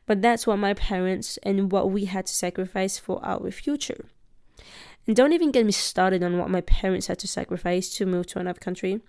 But 0.07 0.21
that's 0.21 0.47
what 0.47 0.59
my 0.59 0.75
parents 0.75 1.39
and 1.43 1.73
what 1.73 1.91
we 1.91 2.05
had 2.05 2.27
to 2.27 2.35
sacrifice 2.35 2.99
for 2.99 3.25
our 3.25 3.51
future. 3.51 4.05
And 5.07 5.17
don't 5.17 5.33
even 5.33 5.51
get 5.51 5.65
me 5.65 5.73
started 5.73 6.23
on 6.23 6.39
what 6.39 6.51
my 6.51 6.61
parents 6.61 7.07
had 7.07 7.19
to 7.21 7.27
sacrifice 7.27 7.89
to 7.97 8.07
move 8.07 8.27
to 8.29 8.39
another 8.39 8.61
country. 8.61 9.01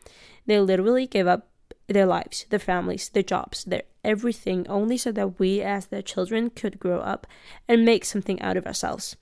They 0.45 0.59
literally 0.59 1.05
gave 1.05 1.27
up 1.27 1.50
their 1.91 2.05
lives, 2.05 2.45
their 2.49 2.59
families, 2.59 3.09
their 3.09 3.23
jobs, 3.23 3.63
their 3.65 3.83
everything 4.03 4.67
only 4.67 4.97
so 4.97 5.11
that 5.11 5.39
we, 5.39 5.61
as 5.61 5.87
their 5.87 6.01
children, 6.01 6.49
could 6.49 6.79
grow 6.79 6.99
up 6.99 7.27
and 7.67 7.85
make 7.85 8.03
something 8.03 8.41
out 8.41 8.57
of 8.57 8.65
ourselves 8.65 9.15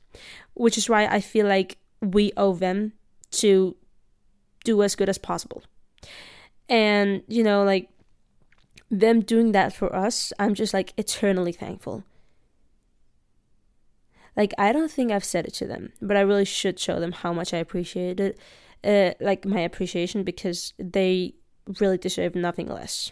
which 0.53 0.77
is 0.77 0.89
why 0.89 1.05
I 1.05 1.21
feel 1.21 1.47
like 1.47 1.77
we 2.01 2.31
owe 2.37 2.53
them 2.53 2.93
to 3.31 3.75
do 4.63 4.83
as 4.83 4.95
good 4.95 5.09
as 5.09 5.17
possible. 5.17 5.63
And, 6.67 7.23
you 7.27 7.43
know, 7.43 7.63
like 7.63 7.89
them 8.91 9.21
doing 9.21 9.51
that 9.53 9.73
for 9.73 9.95
us, 9.95 10.33
I'm 10.39 10.53
just 10.53 10.73
like 10.73 10.93
eternally 10.97 11.51
thankful. 11.51 12.03
Like, 14.35 14.53
I 14.57 14.71
don't 14.71 14.91
think 14.91 15.11
I've 15.11 15.25
said 15.25 15.45
it 15.45 15.53
to 15.55 15.67
them, 15.67 15.91
but 16.01 16.15
I 16.15 16.21
really 16.21 16.45
should 16.45 16.79
show 16.79 16.99
them 16.99 17.11
how 17.11 17.33
much 17.33 17.53
I 17.53 17.57
appreciate 17.57 18.19
it, 18.19 18.39
uh, 18.83 19.13
like 19.19 19.45
my 19.45 19.59
appreciation, 19.61 20.23
because 20.23 20.73
they 20.77 21.35
really 21.79 21.97
deserve 21.97 22.35
nothing 22.35 22.67
less. 22.67 23.11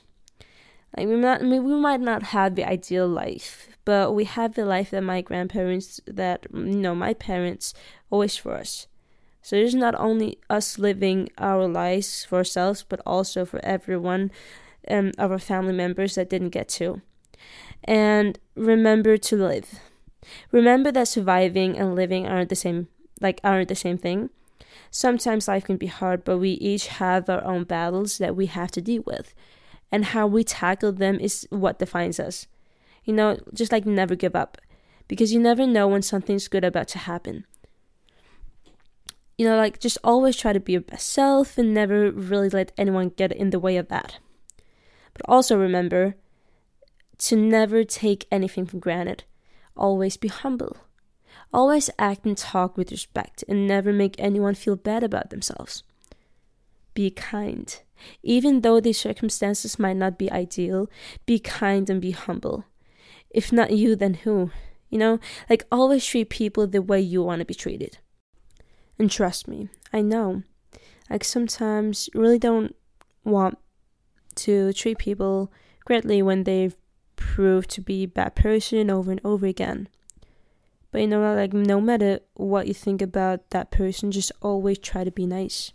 Like 0.96 1.08
we 1.08 1.16
might, 1.18 1.42
we 1.42 1.60
might 1.60 2.00
not 2.00 2.24
have 2.24 2.56
the 2.56 2.64
ideal 2.66 3.08
life, 3.08 3.70
but 3.86 4.14
we 4.14 4.24
have 4.24 4.56
the 4.56 4.66
life 4.66 4.92
that 4.92 5.02
my 5.02 5.22
grandparents, 5.22 6.00
that 6.08 6.48
you 6.54 6.64
know, 6.64 6.96
my 6.96 7.14
parents 7.14 7.74
always 8.10 8.38
for 8.38 8.56
us. 8.56 8.88
So 9.42 9.56
it's 9.56 9.74
not 9.74 9.96
only 9.96 10.40
us 10.50 10.78
living 10.78 11.30
our 11.38 11.68
lives 11.68 12.26
for 12.26 12.38
ourselves, 12.40 12.84
but 12.88 13.00
also 13.06 13.46
for 13.46 13.64
everyone 13.64 14.32
um, 14.90 15.12
of 15.18 15.32
our 15.32 15.40
family 15.40 15.74
members 15.74 16.16
that 16.16 16.30
didn't 16.30 16.50
get 16.50 16.68
to. 16.70 17.02
And 17.84 18.40
remember 18.56 19.18
to 19.18 19.36
live. 19.36 19.80
Remember 20.52 20.92
that 20.92 21.08
surviving 21.08 21.78
and 21.78 21.96
living 21.96 22.28
aren't 22.28 22.50
the 22.50 22.56
same, 22.56 22.88
like 23.22 23.40
aren't 23.44 23.70
the 23.70 23.76
same 23.76 23.98
thing. 23.98 24.30
Sometimes 24.92 25.48
life 25.48 25.66
can 25.66 25.78
be 25.78 25.88
hard, 25.88 26.24
but 26.24 26.38
we 26.38 26.52
each 26.52 26.88
have 26.88 27.30
our 27.30 27.44
own 27.44 27.64
battles 27.64 28.18
that 28.18 28.36
we 28.36 28.46
have 28.48 28.72
to 28.72 28.82
deal 28.82 29.04
with 29.06 29.34
and 29.92 30.06
how 30.06 30.28
we 30.28 30.44
tackle 30.44 30.92
them 30.92 31.20
is 31.20 31.48
what 31.50 31.80
defines 31.80 32.20
us. 32.20 32.48
You 33.04 33.14
know, 33.14 33.38
just 33.54 33.72
like 33.72 33.86
never 33.86 34.16
give 34.16 34.36
up 34.36 34.58
because 35.08 35.34
you 35.34 35.40
never 35.40 35.66
know 35.66 35.88
when 35.88 36.02
something's 36.02 36.48
good 36.48 36.64
about 36.64 36.88
to 36.90 36.98
happen. 36.98 37.46
You 39.38 39.46
know, 39.46 39.56
like 39.56 39.80
just 39.80 39.98
always 40.04 40.36
try 40.36 40.52
to 40.52 40.60
be 40.60 40.74
your 40.74 40.82
best 40.82 41.10
self 41.10 41.58
and 41.58 41.74
never 41.74 42.12
really 42.12 42.50
let 42.50 42.72
anyone 42.78 43.10
get 43.10 43.32
in 43.32 43.52
the 43.52 43.60
way 43.60 43.78
of 43.78 43.88
that. 43.90 44.18
But 45.14 45.22
also 45.26 45.58
remember 45.58 46.16
to 47.20 47.36
never 47.36 47.84
take 47.84 48.28
anything 48.32 48.66
for 48.66 48.78
granted. 48.78 49.24
Always 49.76 50.18
be 50.18 50.28
humble. 50.28 50.78
Always 51.54 51.90
act 51.98 52.26
and 52.26 52.38
talk 52.38 52.78
with 52.78 52.92
respect 52.92 53.44
and 53.48 53.68
never 53.68 53.94
make 53.94 54.16
anyone 54.18 54.56
feel 54.56 54.76
bad 54.76 55.04
about 55.04 55.30
themselves. 55.30 55.84
Be 56.94 57.10
kind. 57.10 57.80
Even 58.22 58.62
though 58.62 58.80
the 58.80 58.94
circumstances 58.94 59.80
might 59.80 59.98
not 59.98 60.18
be 60.18 60.32
ideal, 60.32 60.90
be 61.26 61.40
kind 61.40 61.90
and 61.90 62.02
be 62.02 62.12
humble. 62.12 62.66
If 63.30 63.52
not 63.52 63.72
you, 63.72 63.96
then 63.96 64.16
who? 64.16 64.52
You 64.90 65.00
know, 65.00 65.20
like 65.50 65.66
always 65.72 66.06
treat 66.06 66.30
people 66.30 66.68
the 66.68 66.82
way 66.82 67.00
you 67.02 67.24
want 67.24 67.40
to 67.40 67.46
be 67.46 67.54
treated. 67.54 67.98
And 69.00 69.12
trust 69.12 69.48
me, 69.48 69.70
I 69.94 70.02
know. 70.02 70.44
Like 71.10 71.24
sometimes 71.24 72.10
you 72.14 72.22
really 72.22 72.40
don't 72.40 72.76
want 73.24 73.58
to 74.36 74.74
treat 74.74 74.98
people 74.98 75.52
greatly 75.86 76.22
when 76.22 76.44
they've 76.44 76.76
proved 77.16 77.70
to 77.72 77.82
be 77.82 78.04
a 78.04 78.08
bad 78.08 78.36
person 78.36 78.90
over 78.90 79.12
and 79.12 79.22
over 79.24 79.46
again. 79.46 79.90
But 80.92 81.02
you 81.02 81.08
know, 81.08 81.34
like 81.34 81.54
no 81.54 81.82
matter 81.82 82.20
what 82.34 82.68
you 82.68 82.74
think 82.74 83.02
about 83.02 83.50
that 83.50 83.72
person, 83.72 84.12
just 84.12 84.32
always 84.42 84.78
try 84.78 85.04
to 85.04 85.12
be 85.12 85.26
nice 85.26 85.74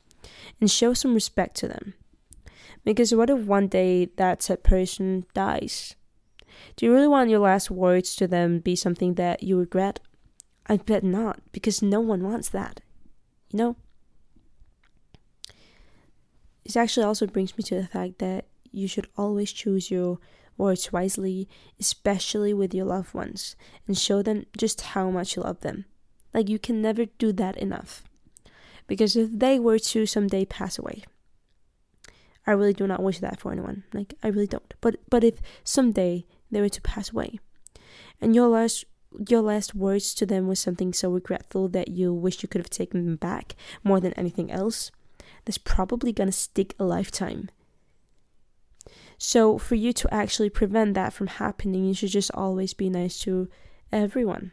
and 0.61 0.71
show 0.71 0.95
some 0.95 1.14
respect 1.14 1.57
to 1.59 1.69
them. 1.69 1.95
Because 2.85 3.14
what 3.14 3.31
if 3.31 3.40
one 3.40 3.69
day 3.69 4.07
that 4.16 4.42
said 4.42 4.64
person 4.64 5.25
dies? 5.35 5.95
Do 6.76 6.87
you 6.87 6.92
really 6.92 7.09
want 7.09 7.31
your 7.31 7.40
last 7.40 7.71
words 7.71 8.16
to 8.16 8.26
them 8.26 8.59
be 8.59 8.75
something 8.75 9.14
that 9.14 9.42
you 9.42 9.59
regret? 9.59 10.00
I 10.66 10.76
bet 10.76 11.04
not, 11.04 11.40
because 11.52 11.83
no 11.83 12.00
one 12.00 12.23
wants 12.23 12.49
that. 12.50 12.81
You 13.50 13.59
know? 13.59 13.76
This 16.64 16.76
actually 16.76 17.04
also 17.04 17.26
brings 17.26 17.57
me 17.57 17.64
to 17.64 17.75
the 17.75 17.87
fact 17.87 18.19
that 18.19 18.47
you 18.71 18.88
should 18.88 19.09
always 19.16 19.52
choose 19.52 19.90
your 19.90 20.19
words 20.57 20.93
wisely, 20.93 21.49
especially 21.81 22.55
with 22.55 22.75
your 22.75 22.87
loved 22.87 23.15
ones, 23.15 23.57
and 23.87 23.97
show 23.97 24.23
them 24.23 24.47
just 24.57 24.81
how 24.81 25.11
much 25.11 25.37
you 25.37 25.43
love 25.43 25.61
them. 25.61 25.85
Like, 26.35 26.49
you 26.49 26.59
can 26.59 26.81
never 26.81 27.07
do 27.07 27.33
that 27.33 27.57
enough. 27.57 28.05
Because 28.87 29.17
if 29.17 29.31
they 29.31 29.59
were 29.59 29.79
to 29.79 30.07
someday 30.07 30.45
pass 30.45 30.79
away, 30.79 31.05
I 32.47 32.53
really 32.53 32.73
do 32.73 32.87
not 32.87 33.03
wish 33.03 33.21
that 33.21 33.41
for 33.41 33.53
anyone. 33.53 33.85
Like, 33.93 34.15
I 34.23 34.29
really 34.29 34.47
don't. 34.47 34.75
But 34.81 34.97
but 35.09 35.25
if 35.25 35.41
someday 35.65 36.27
they 36.51 36.61
were 36.61 36.69
to 36.69 36.81
pass 36.83 37.13
away, 37.13 37.39
and 38.21 38.35
your 38.35 38.49
last 38.49 38.85
your 39.29 39.43
last 39.43 39.75
words 39.75 40.15
to 40.15 40.27
them 40.27 40.49
was 40.49 40.59
something 40.59 40.93
so 40.93 41.11
regretful 41.11 41.69
that 41.69 41.89
you 41.89 42.13
wish 42.13 42.43
you 42.43 42.49
could 42.49 42.61
have 42.61 42.71
taken 42.71 43.05
them 43.05 43.17
back 43.17 43.55
more 43.85 44.01
than 44.01 44.15
anything 44.15 44.51
else, 44.51 44.91
that's 45.45 45.59
probably 45.59 46.13
gonna 46.13 46.33
stick 46.33 46.75
a 46.79 46.85
lifetime. 46.85 47.51
So, 49.25 49.57
for 49.57 49.76
you 49.76 49.93
to 49.93 50.12
actually 50.12 50.50
prevent 50.50 50.95
that 50.95 51.12
from 51.12 51.29
happening, 51.29 51.85
you 51.85 51.95
should 51.95 52.11
just 52.11 52.33
always 52.35 52.75
be 52.75 52.91
nice 52.91 53.21
to 53.21 53.49
everyone. 53.93 54.50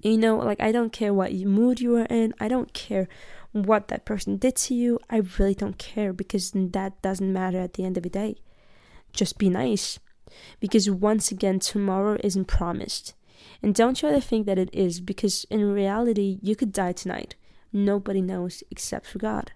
You 0.00 0.16
know, 0.16 0.38
like, 0.38 0.58
I 0.58 0.72
don't 0.72 0.90
care 0.90 1.12
what 1.12 1.34
mood 1.34 1.82
you 1.82 1.96
are 1.96 2.06
in, 2.06 2.32
I 2.40 2.48
don't 2.48 2.72
care 2.72 3.08
what 3.52 3.88
that 3.88 4.06
person 4.06 4.38
did 4.38 4.56
to 4.56 4.74
you. 4.74 4.98
I 5.10 5.20
really 5.38 5.54
don't 5.54 5.76
care 5.76 6.14
because 6.14 6.52
that 6.54 7.02
doesn't 7.02 7.30
matter 7.30 7.58
at 7.58 7.74
the 7.74 7.84
end 7.84 7.98
of 7.98 8.04
the 8.04 8.08
day. 8.08 8.36
Just 9.12 9.36
be 9.36 9.50
nice. 9.50 9.98
Because 10.58 10.88
once 10.88 11.30
again, 11.30 11.58
tomorrow 11.58 12.16
isn't 12.24 12.46
promised. 12.46 13.12
And 13.62 13.74
don't 13.74 13.98
try 13.98 14.12
to 14.12 14.20
think 14.22 14.46
that 14.46 14.58
it 14.58 14.70
is 14.72 15.02
because 15.02 15.44
in 15.50 15.70
reality, 15.70 16.38
you 16.40 16.56
could 16.56 16.72
die 16.72 16.92
tonight. 16.92 17.34
Nobody 17.70 18.22
knows 18.22 18.62
except 18.70 19.04
for 19.04 19.18
God. 19.18 19.52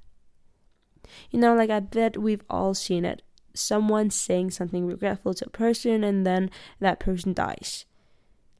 You 1.31 1.41
know, 1.41 1.55
like 1.55 1.71
I 1.71 1.81
bet 1.81 2.19
we've 2.19 2.45
all 2.51 2.75
seen 2.75 3.07
it. 3.07 3.23
Someone 3.55 4.11
saying 4.11 4.51
something 4.51 4.87
regretful 4.87 5.35
to 5.35 5.47
a 5.47 5.51
person 5.51 6.03
and 6.05 6.27
then 6.27 6.51
that 6.81 7.01
person 7.01 7.33
dies. 7.33 7.85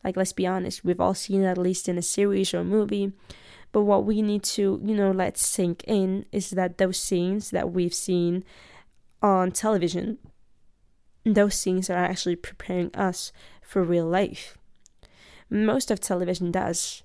Like, 0.05 0.17
let's 0.17 0.33
be 0.33 0.47
honest, 0.47 0.85
we've 0.85 1.01
all 1.01 1.15
seen 1.15 1.43
at 1.45 1.59
least 1.59 1.89
in 1.89 1.99
a 1.99 2.03
series 2.03 2.53
or 2.53 2.59
a 2.59 2.65
movie. 2.65 3.13
But 3.73 3.83
what 3.83 4.05
we 4.05 4.23
need 4.23 4.45
to, 4.45 4.81
you 4.85 4.95
know, 4.95 5.11
let 5.11 5.37
sink 5.37 5.83
in 5.85 6.27
is 6.31 6.51
that 6.51 6.79
those 6.79 7.01
scenes 7.01 7.51
that 7.51 7.73
we've 7.73 7.95
seen 7.95 8.45
on 9.21 9.51
television, 9.51 10.19
those 11.25 11.55
scenes 11.55 11.91
are 11.91 11.97
actually 11.97 12.37
preparing 12.37 12.95
us 12.95 13.33
for 13.63 13.83
real 13.83 14.07
life. 14.07 14.57
Most 15.51 15.91
of 15.91 15.99
television 15.99 16.53
does. 16.53 17.03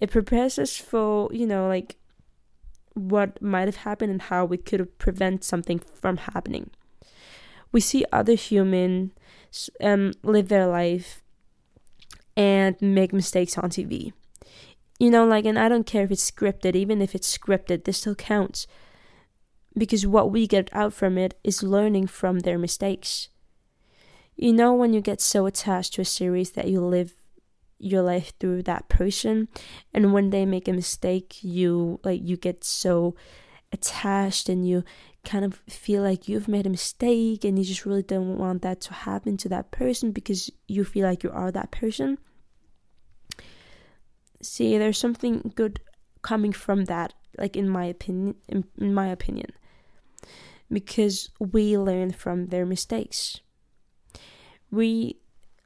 It 0.00 0.10
prepares 0.10 0.58
us 0.58 0.76
for, 0.76 1.32
you 1.32 1.46
know, 1.46 1.68
like 1.68 1.96
what 2.94 3.40
might 3.40 3.68
have 3.68 3.76
happened 3.76 4.10
and 4.10 4.22
how 4.22 4.44
we 4.44 4.58
could 4.58 4.98
prevent 4.98 5.44
something 5.44 5.78
from 5.78 6.16
happening. 6.18 6.70
We 7.72 7.80
see 7.80 8.04
other 8.12 8.34
humans 8.34 9.10
um, 9.82 10.12
live 10.22 10.48
their 10.48 10.66
life 10.66 11.22
and 12.36 12.76
make 12.80 13.12
mistakes 13.12 13.58
on 13.58 13.70
TV. 13.70 14.12
You 14.98 15.10
know, 15.10 15.24
like, 15.26 15.44
and 15.44 15.58
I 15.58 15.68
don't 15.68 15.86
care 15.86 16.04
if 16.04 16.10
it's 16.10 16.30
scripted, 16.30 16.76
even 16.76 17.02
if 17.02 17.14
it's 17.14 17.36
scripted, 17.36 17.84
this 17.84 17.98
still 17.98 18.14
counts. 18.14 18.66
Because 19.76 20.06
what 20.06 20.30
we 20.30 20.46
get 20.46 20.68
out 20.72 20.92
from 20.92 21.18
it 21.18 21.38
is 21.42 21.62
learning 21.62 22.06
from 22.06 22.40
their 22.40 22.58
mistakes. 22.58 23.28
You 24.36 24.52
know, 24.52 24.72
when 24.74 24.92
you 24.92 25.00
get 25.00 25.20
so 25.20 25.46
attached 25.46 25.94
to 25.94 26.02
a 26.02 26.04
series 26.04 26.52
that 26.52 26.68
you 26.68 26.80
live 26.80 27.14
your 27.82 28.02
life 28.02 28.32
through 28.38 28.62
that 28.62 28.88
person 28.88 29.48
and 29.92 30.12
when 30.12 30.30
they 30.30 30.46
make 30.46 30.68
a 30.68 30.72
mistake 30.72 31.42
you 31.42 31.98
like 32.04 32.20
you 32.22 32.36
get 32.36 32.62
so 32.62 33.14
attached 33.72 34.48
and 34.48 34.68
you 34.68 34.84
kind 35.24 35.44
of 35.44 35.60
feel 35.68 36.02
like 36.02 36.28
you've 36.28 36.48
made 36.48 36.66
a 36.66 36.70
mistake 36.70 37.44
and 37.44 37.58
you 37.58 37.64
just 37.64 37.86
really 37.86 38.02
don't 38.02 38.38
want 38.38 38.62
that 38.62 38.80
to 38.80 38.92
happen 38.92 39.36
to 39.36 39.48
that 39.48 39.70
person 39.70 40.10
because 40.10 40.50
you 40.66 40.84
feel 40.84 41.06
like 41.06 41.22
you 41.22 41.30
are 41.30 41.52
that 41.52 41.70
person 41.70 42.18
see 44.40 44.76
there's 44.76 44.98
something 44.98 45.52
good 45.54 45.80
coming 46.22 46.52
from 46.52 46.86
that 46.86 47.12
like 47.38 47.56
in 47.56 47.68
my 47.68 47.84
opinion 47.84 48.34
in, 48.48 48.64
my 48.78 49.06
opinion 49.06 49.50
because 50.70 51.30
we 51.38 51.78
learn 51.78 52.10
from 52.10 52.46
their 52.46 52.66
mistakes 52.66 53.40
we 54.72 55.20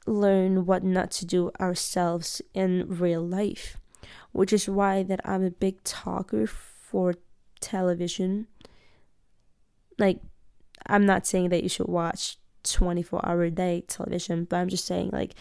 learn 0.07 0.65
what 0.65 0.83
not 0.83 1.11
to 1.11 1.25
do 1.25 1.51
ourselves 1.59 2.41
in 2.53 2.85
real 2.87 3.25
life, 3.25 3.77
which 4.31 4.53
is 4.53 4.69
why 4.69 5.03
that 5.03 5.21
I'm 5.25 5.43
a 5.43 5.51
big 5.51 5.83
talker 5.83 6.47
for 6.47 7.15
television. 7.59 8.47
Like 9.97 10.19
I'm 10.85 11.05
not 11.05 11.25
saying 11.25 11.49
that 11.49 11.63
you 11.63 11.69
should 11.69 11.87
watch 11.87 12.37
24 12.63 13.25
hour 13.25 13.43
a 13.43 13.51
day 13.51 13.83
television, 13.87 14.45
but 14.45 14.57
I'm 14.57 14.69
just 14.69 14.85
saying 14.85 15.09
like 15.11 15.33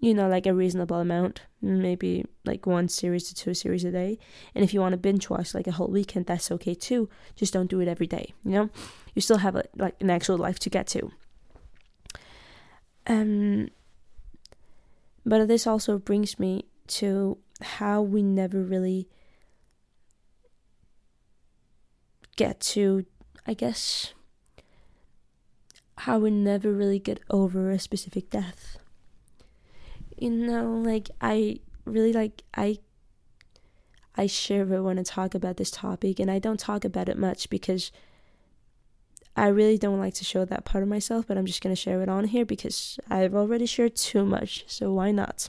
you 0.00 0.14
know 0.14 0.28
like 0.28 0.46
a 0.46 0.54
reasonable 0.54 0.96
amount, 0.96 1.42
maybe 1.60 2.24
like 2.44 2.66
one 2.66 2.88
series 2.88 3.28
to 3.28 3.34
two 3.34 3.54
series 3.54 3.84
a 3.84 3.90
day. 3.90 4.18
And 4.54 4.64
if 4.64 4.74
you 4.74 4.80
want 4.80 4.92
to 4.92 4.98
binge 4.98 5.30
watch 5.30 5.54
like 5.54 5.66
a 5.66 5.72
whole 5.72 5.88
weekend, 5.88 6.26
that's 6.26 6.50
okay 6.50 6.74
too. 6.74 7.08
Just 7.36 7.52
don't 7.52 7.70
do 7.70 7.80
it 7.80 7.88
every 7.88 8.06
day, 8.06 8.34
you 8.44 8.52
know? 8.52 8.70
You 9.14 9.22
still 9.22 9.38
have 9.38 9.56
a, 9.56 9.64
like 9.76 9.94
an 10.00 10.10
actual 10.10 10.38
life 10.38 10.58
to 10.60 10.70
get 10.70 10.86
to. 10.88 11.12
Um 13.06 13.68
but 15.24 15.46
this 15.46 15.66
also 15.66 15.98
brings 15.98 16.38
me 16.38 16.64
to 16.88 17.38
how 17.60 18.02
we 18.02 18.22
never 18.22 18.60
really 18.60 19.08
get 22.36 22.60
to, 22.60 23.04
I 23.46 23.54
guess, 23.54 24.14
how 25.98 26.18
we 26.18 26.30
never 26.30 26.72
really 26.72 26.98
get 26.98 27.20
over 27.30 27.70
a 27.70 27.78
specific 27.78 28.30
death. 28.30 28.78
You 30.16 30.30
know, 30.30 30.80
like, 30.84 31.10
I 31.20 31.60
really 31.84 32.12
like, 32.12 32.42
I. 32.54 32.78
I 34.14 34.26
shiver 34.26 34.82
when 34.82 34.98
I 34.98 35.04
talk 35.04 35.34
about 35.34 35.56
this 35.56 35.70
topic, 35.70 36.20
and 36.20 36.30
I 36.30 36.38
don't 36.38 36.60
talk 36.60 36.84
about 36.84 37.08
it 37.08 37.16
much 37.16 37.48
because 37.48 37.90
I 39.34 39.46
really 39.46 39.78
don't 39.78 39.98
like 39.98 40.12
to 40.16 40.24
show 40.24 40.44
that 40.44 40.66
part 40.66 40.82
of 40.82 40.90
myself, 40.90 41.26
but 41.26 41.38
I'm 41.38 41.46
just 41.46 41.62
going 41.62 41.74
to 41.74 41.80
share 41.80 42.02
it 42.02 42.10
on 42.10 42.24
here 42.24 42.44
because 42.44 43.00
I've 43.08 43.34
already 43.34 43.64
shared 43.64 43.96
too 43.96 44.26
much, 44.26 44.64
so 44.66 44.92
why 44.92 45.12
not? 45.12 45.48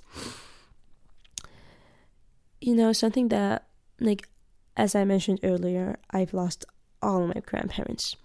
You 2.61 2.73
know, 2.73 2.93
something 2.93 3.27
that, 3.27 3.67
like, 3.99 4.29
as 4.77 4.95
I 4.95 5.03
mentioned 5.03 5.41
earlier, 5.43 5.99
I've 6.11 6.33
lost 6.33 6.63
all 7.03 7.27
my 7.27 7.41
grandparents. 7.45 8.15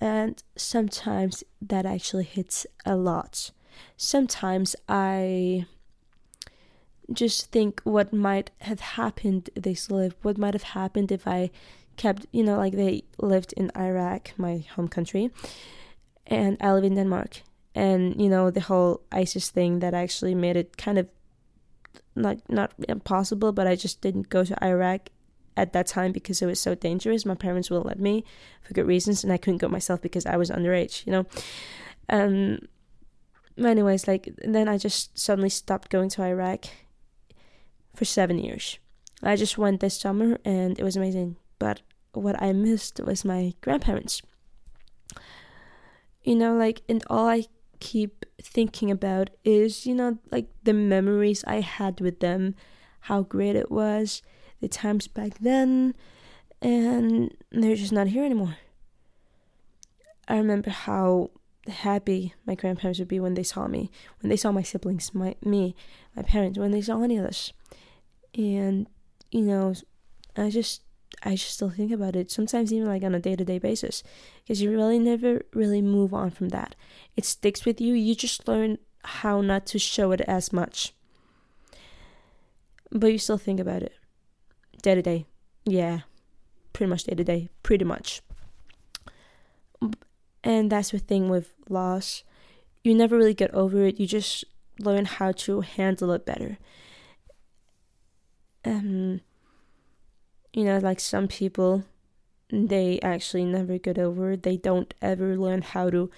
And 0.00 0.42
sometimes 0.56 1.44
that 1.60 1.86
actually 1.86 2.24
hits 2.24 2.66
a 2.84 2.96
lot. 2.96 3.50
Sometimes 3.96 4.76
I 4.88 5.66
just 7.12 7.50
think 7.50 7.80
what 7.84 8.12
might 8.12 8.50
have 8.60 8.80
happened 8.80 9.50
they 9.54 9.76
lived, 9.88 10.16
what 10.22 10.38
might 10.38 10.54
have 10.54 10.74
happened 10.74 11.12
if 11.12 11.26
I 11.26 11.50
kept, 11.96 12.26
you 12.32 12.42
know, 12.42 12.56
like 12.56 12.74
they 12.74 13.04
lived 13.18 13.52
in 13.54 13.70
Iraq, 13.76 14.32
my 14.36 14.64
home 14.74 14.88
country, 14.88 15.30
and 16.26 16.56
I 16.60 16.72
live 16.72 16.84
in 16.84 16.94
Denmark. 16.94 17.42
And, 17.74 18.20
you 18.20 18.28
know, 18.28 18.50
the 18.50 18.60
whole 18.60 19.00
ISIS 19.10 19.50
thing 19.50 19.80
that 19.80 19.94
actually 19.94 20.34
made 20.34 20.56
it 20.56 20.76
kind 20.76 20.98
of 20.98 21.08
not 22.14 22.38
not 22.48 22.72
impossible, 22.88 23.52
but 23.52 23.66
I 23.66 23.74
just 23.74 24.00
didn't 24.00 24.28
go 24.28 24.44
to 24.44 24.64
Iraq 24.64 25.10
at 25.56 25.72
that 25.72 25.86
time 25.86 26.12
because 26.12 26.42
it 26.42 26.46
was 26.46 26.60
so 26.60 26.74
dangerous. 26.74 27.24
My 27.24 27.34
parents 27.34 27.70
wouldn't 27.70 27.86
let 27.86 28.00
me 28.00 28.24
for 28.62 28.74
good 28.74 28.86
reasons, 28.86 29.24
and 29.24 29.32
I 29.32 29.36
couldn't 29.36 29.58
go 29.58 29.68
myself 29.68 30.02
because 30.02 30.26
I 30.26 30.36
was 30.36 30.50
underage, 30.50 31.06
you 31.06 31.12
know. 31.12 31.26
Um, 32.08 32.58
anyways, 33.58 34.08
like 34.08 34.28
then 34.44 34.68
I 34.68 34.78
just 34.78 35.18
suddenly 35.18 35.48
stopped 35.48 35.90
going 35.90 36.08
to 36.10 36.22
Iraq 36.22 36.66
for 37.94 38.04
seven 38.04 38.38
years. 38.38 38.78
I 39.22 39.36
just 39.36 39.56
went 39.56 39.80
this 39.80 39.98
summer, 39.98 40.38
and 40.44 40.78
it 40.78 40.82
was 40.82 40.96
amazing 40.96 41.36
but 41.64 41.80
what 42.12 42.40
I 42.42 42.52
missed 42.52 43.00
was 43.00 43.24
my 43.24 43.54
grandparents. 43.62 44.20
You 46.22 46.36
know, 46.36 46.54
like, 46.54 46.82
and 46.88 47.02
all 47.08 47.26
I 47.26 47.46
keep 47.80 48.26
thinking 48.40 48.90
about 48.90 49.30
is, 49.44 49.86
you 49.86 49.94
know, 49.94 50.18
like 50.30 50.48
the 50.62 50.74
memories 50.74 51.42
I 51.46 51.60
had 51.60 52.00
with 52.00 52.20
them, 52.20 52.54
how 53.00 53.22
great 53.22 53.56
it 53.56 53.70
was, 53.70 54.22
the 54.64 54.68
times 54.68 55.06
back 55.06 55.38
then, 55.40 55.94
and 56.62 57.36
they're 57.52 57.76
just 57.76 57.92
not 57.92 58.08
here 58.08 58.24
anymore. 58.24 58.56
I 60.26 60.38
remember 60.38 60.70
how 60.70 61.30
happy 61.68 62.32
my 62.46 62.54
grandparents 62.54 62.98
would 62.98 63.08
be 63.08 63.20
when 63.20 63.34
they 63.34 63.42
saw 63.42 63.68
me, 63.68 63.90
when 64.20 64.30
they 64.30 64.38
saw 64.38 64.52
my 64.52 64.62
siblings, 64.62 65.14
my 65.14 65.34
me, 65.44 65.76
my 66.16 66.22
parents, 66.22 66.58
when 66.58 66.70
they 66.70 66.80
saw 66.80 67.02
any 67.02 67.18
of 67.18 67.26
us. 67.26 67.52
And 68.34 68.86
you 69.30 69.42
know, 69.42 69.74
I 70.34 70.48
just 70.48 70.80
I 71.22 71.32
just 71.32 71.56
still 71.56 71.68
think 71.68 71.92
about 71.92 72.16
it 72.16 72.30
sometimes 72.30 72.72
even 72.72 72.88
like 72.88 73.02
on 73.02 73.14
a 73.14 73.20
day-to-day 73.20 73.58
basis 73.58 74.02
because 74.42 74.62
you 74.62 74.70
really 74.70 74.98
never 74.98 75.42
really 75.52 75.82
move 75.82 76.14
on 76.14 76.30
from 76.30 76.48
that. 76.48 76.74
It 77.16 77.26
sticks 77.26 77.66
with 77.66 77.82
you. 77.82 77.92
You 77.92 78.14
just 78.14 78.48
learn 78.48 78.78
how 79.02 79.42
not 79.42 79.66
to 79.66 79.78
show 79.78 80.12
it 80.12 80.22
as 80.22 80.54
much. 80.54 80.94
But 82.90 83.12
you 83.12 83.18
still 83.18 83.36
think 83.36 83.60
about 83.60 83.82
it 83.82 83.92
day 84.84 84.94
to 84.94 85.02
day. 85.02 85.26
Yeah. 85.64 86.00
Pretty 86.72 86.90
much 86.90 87.04
day 87.04 87.14
to 87.14 87.24
day, 87.24 87.48
pretty 87.62 87.84
much. 87.84 88.20
And 90.42 90.70
that's 90.70 90.90
the 90.90 90.98
thing 90.98 91.28
with 91.28 91.54
loss. 91.68 92.22
You 92.82 92.94
never 92.94 93.16
really 93.16 93.34
get 93.34 93.52
over 93.54 93.86
it. 93.86 93.98
You 93.98 94.06
just 94.06 94.44
learn 94.78 95.04
how 95.06 95.32
to 95.32 95.62
handle 95.62 96.12
it 96.12 96.26
better. 96.26 96.58
Um, 98.64 99.20
you 100.52 100.64
know, 100.64 100.78
like 100.78 101.00
some 101.00 101.28
people, 101.28 101.84
they 102.50 102.98
actually 103.02 103.44
never 103.44 103.78
get 103.78 103.98
over 103.98 104.32
it. 104.32 104.42
They 104.42 104.56
don't 104.56 104.92
ever 105.00 105.36
learn 105.38 105.62
how 105.62 105.90
to 105.90 106.10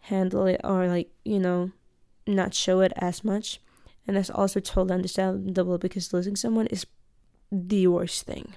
handle 0.00 0.46
it 0.46 0.60
or, 0.64 0.88
like, 0.88 1.10
you 1.24 1.38
know, 1.38 1.70
not 2.26 2.54
show 2.54 2.80
it 2.80 2.92
as 2.96 3.22
much. 3.22 3.60
And 4.06 4.16
that's 4.16 4.30
also 4.30 4.60
totally 4.60 4.94
understandable 4.94 5.78
because 5.78 6.12
losing 6.12 6.36
someone 6.36 6.66
is 6.68 6.86
the 7.50 7.86
worst 7.86 8.22
thing. 8.24 8.54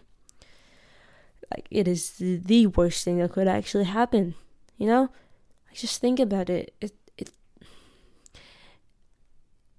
Like, 1.51 1.67
it 1.69 1.87
is 1.87 2.13
the 2.17 2.67
worst 2.67 3.03
thing 3.03 3.19
that 3.19 3.31
could 3.31 3.47
actually 3.47 3.85
happen. 3.85 4.35
You 4.77 4.87
know, 4.87 5.01
like 5.67 5.75
just 5.75 6.01
think 6.01 6.19
about 6.19 6.49
it. 6.49 6.73
It 6.81 6.93
it 7.17 7.31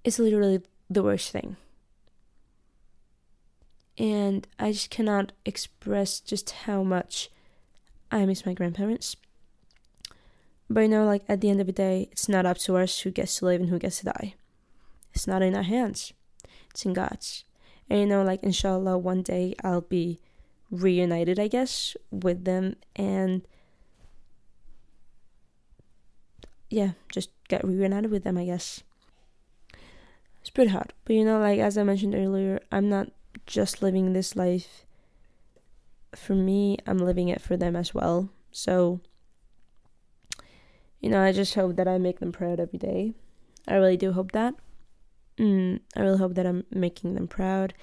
it's 0.03 0.19
literally 0.19 0.61
the 0.89 1.03
worst 1.03 1.31
thing. 1.31 1.57
And 3.97 4.47
I 4.59 4.71
just 4.71 4.89
cannot 4.89 5.31
express 5.45 6.19
just 6.19 6.51
how 6.51 6.83
much 6.83 7.29
I 8.11 8.25
miss 8.25 8.45
my 8.45 8.53
grandparents. 8.53 9.15
But 10.69 10.81
you 10.81 10.87
know, 10.87 11.05
like 11.05 11.23
at 11.27 11.41
the 11.41 11.49
end 11.49 11.61
of 11.61 11.67
the 11.67 11.73
day, 11.73 12.09
it's 12.11 12.27
not 12.27 12.45
up 12.45 12.57
to 12.59 12.77
us 12.77 12.99
who 12.99 13.11
gets 13.11 13.37
to 13.39 13.45
live 13.45 13.61
and 13.61 13.69
who 13.69 13.79
gets 13.79 13.99
to 13.99 14.05
die. 14.05 14.35
It's 15.13 15.27
not 15.27 15.41
in 15.41 15.55
our 15.55 15.63
hands. 15.63 16.13
It's 16.71 16.85
in 16.85 16.93
God's. 16.93 17.45
And 17.89 17.99
you 17.99 18.05
know, 18.05 18.23
like 18.23 18.43
inshallah, 18.43 18.97
one 18.97 19.21
day 19.21 19.55
I'll 19.63 19.81
be 19.81 20.19
reunited, 20.71 21.39
I 21.39 21.47
guess, 21.47 21.95
with 22.11 22.45
them 22.45 22.75
and 22.95 23.45
yeah, 26.69 26.91
just 27.11 27.29
get 27.47 27.63
reunited 27.63 28.11
with 28.11 28.23
them, 28.23 28.37
I 28.37 28.45
guess. 28.45 28.83
It's 30.41 30.49
pretty 30.49 30.71
hard. 30.71 30.93
But 31.05 31.15
you 31.15 31.23
know, 31.25 31.39
like 31.39 31.59
as 31.59 31.77
I 31.77 31.83
mentioned 31.83 32.15
earlier, 32.15 32.59
I'm 32.71 32.89
not 32.89 33.11
just 33.45 33.81
living 33.81 34.13
this 34.13 34.35
life 34.35 34.85
for 36.15 36.33
me, 36.33 36.77
I'm 36.87 36.97
living 36.97 37.29
it 37.29 37.41
for 37.41 37.57
them 37.57 37.75
as 37.75 37.93
well. 37.93 38.29
So, 38.51 39.01
you 40.99 41.09
know, 41.09 41.21
I 41.21 41.31
just 41.31 41.55
hope 41.55 41.75
that 41.75 41.87
I 41.87 41.97
make 41.97 42.19
them 42.19 42.31
proud 42.31 42.59
every 42.59 42.79
day. 42.79 43.13
I 43.67 43.75
really 43.75 43.97
do 43.97 44.13
hope 44.13 44.31
that. 44.31 44.55
Mm, 45.37 45.81
I 45.95 46.01
really 46.01 46.17
hope 46.17 46.35
that 46.35 46.45
I'm 46.45 46.65
making 46.71 47.13
them 47.15 47.27
proud 47.27 47.73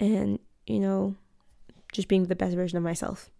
and, 0.00 0.38
you 0.66 0.80
know, 0.80 1.14
just 1.92 2.08
being 2.08 2.24
the 2.24 2.36
best 2.36 2.56
version 2.56 2.76
of 2.76 2.84
myself. 2.84 3.30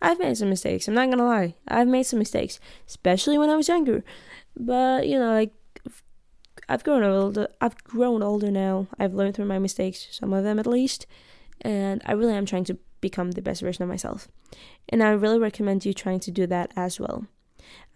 I've 0.00 0.18
made 0.18 0.36
some 0.36 0.50
mistakes. 0.50 0.86
I'm 0.86 0.94
not 0.94 1.08
gonna 1.08 1.24
lie. 1.24 1.54
I've 1.66 1.88
made 1.88 2.02
some 2.02 2.18
mistakes, 2.18 2.60
especially 2.86 3.38
when 3.38 3.48
I 3.48 3.56
was 3.56 3.68
younger. 3.68 4.04
But 4.56 5.08
you 5.08 5.18
know, 5.18 5.32
like 5.32 5.52
I've 6.68 6.84
grown 6.84 7.02
older. 7.02 7.48
I've 7.60 7.82
grown 7.84 8.22
older 8.22 8.50
now. 8.50 8.88
I've 8.98 9.14
learned 9.14 9.34
through 9.34 9.46
my 9.46 9.58
mistakes, 9.58 10.08
some 10.10 10.32
of 10.32 10.44
them 10.44 10.58
at 10.58 10.66
least, 10.66 11.06
and 11.60 12.02
I 12.04 12.12
really 12.12 12.34
am 12.34 12.46
trying 12.46 12.64
to 12.64 12.78
become 13.00 13.32
the 13.32 13.42
best 13.42 13.62
version 13.62 13.82
of 13.82 13.88
myself. 13.88 14.28
And 14.88 15.02
I 15.02 15.10
really 15.10 15.38
recommend 15.38 15.84
you 15.84 15.94
trying 15.94 16.20
to 16.20 16.30
do 16.30 16.46
that 16.46 16.72
as 16.76 17.00
well. 17.00 17.26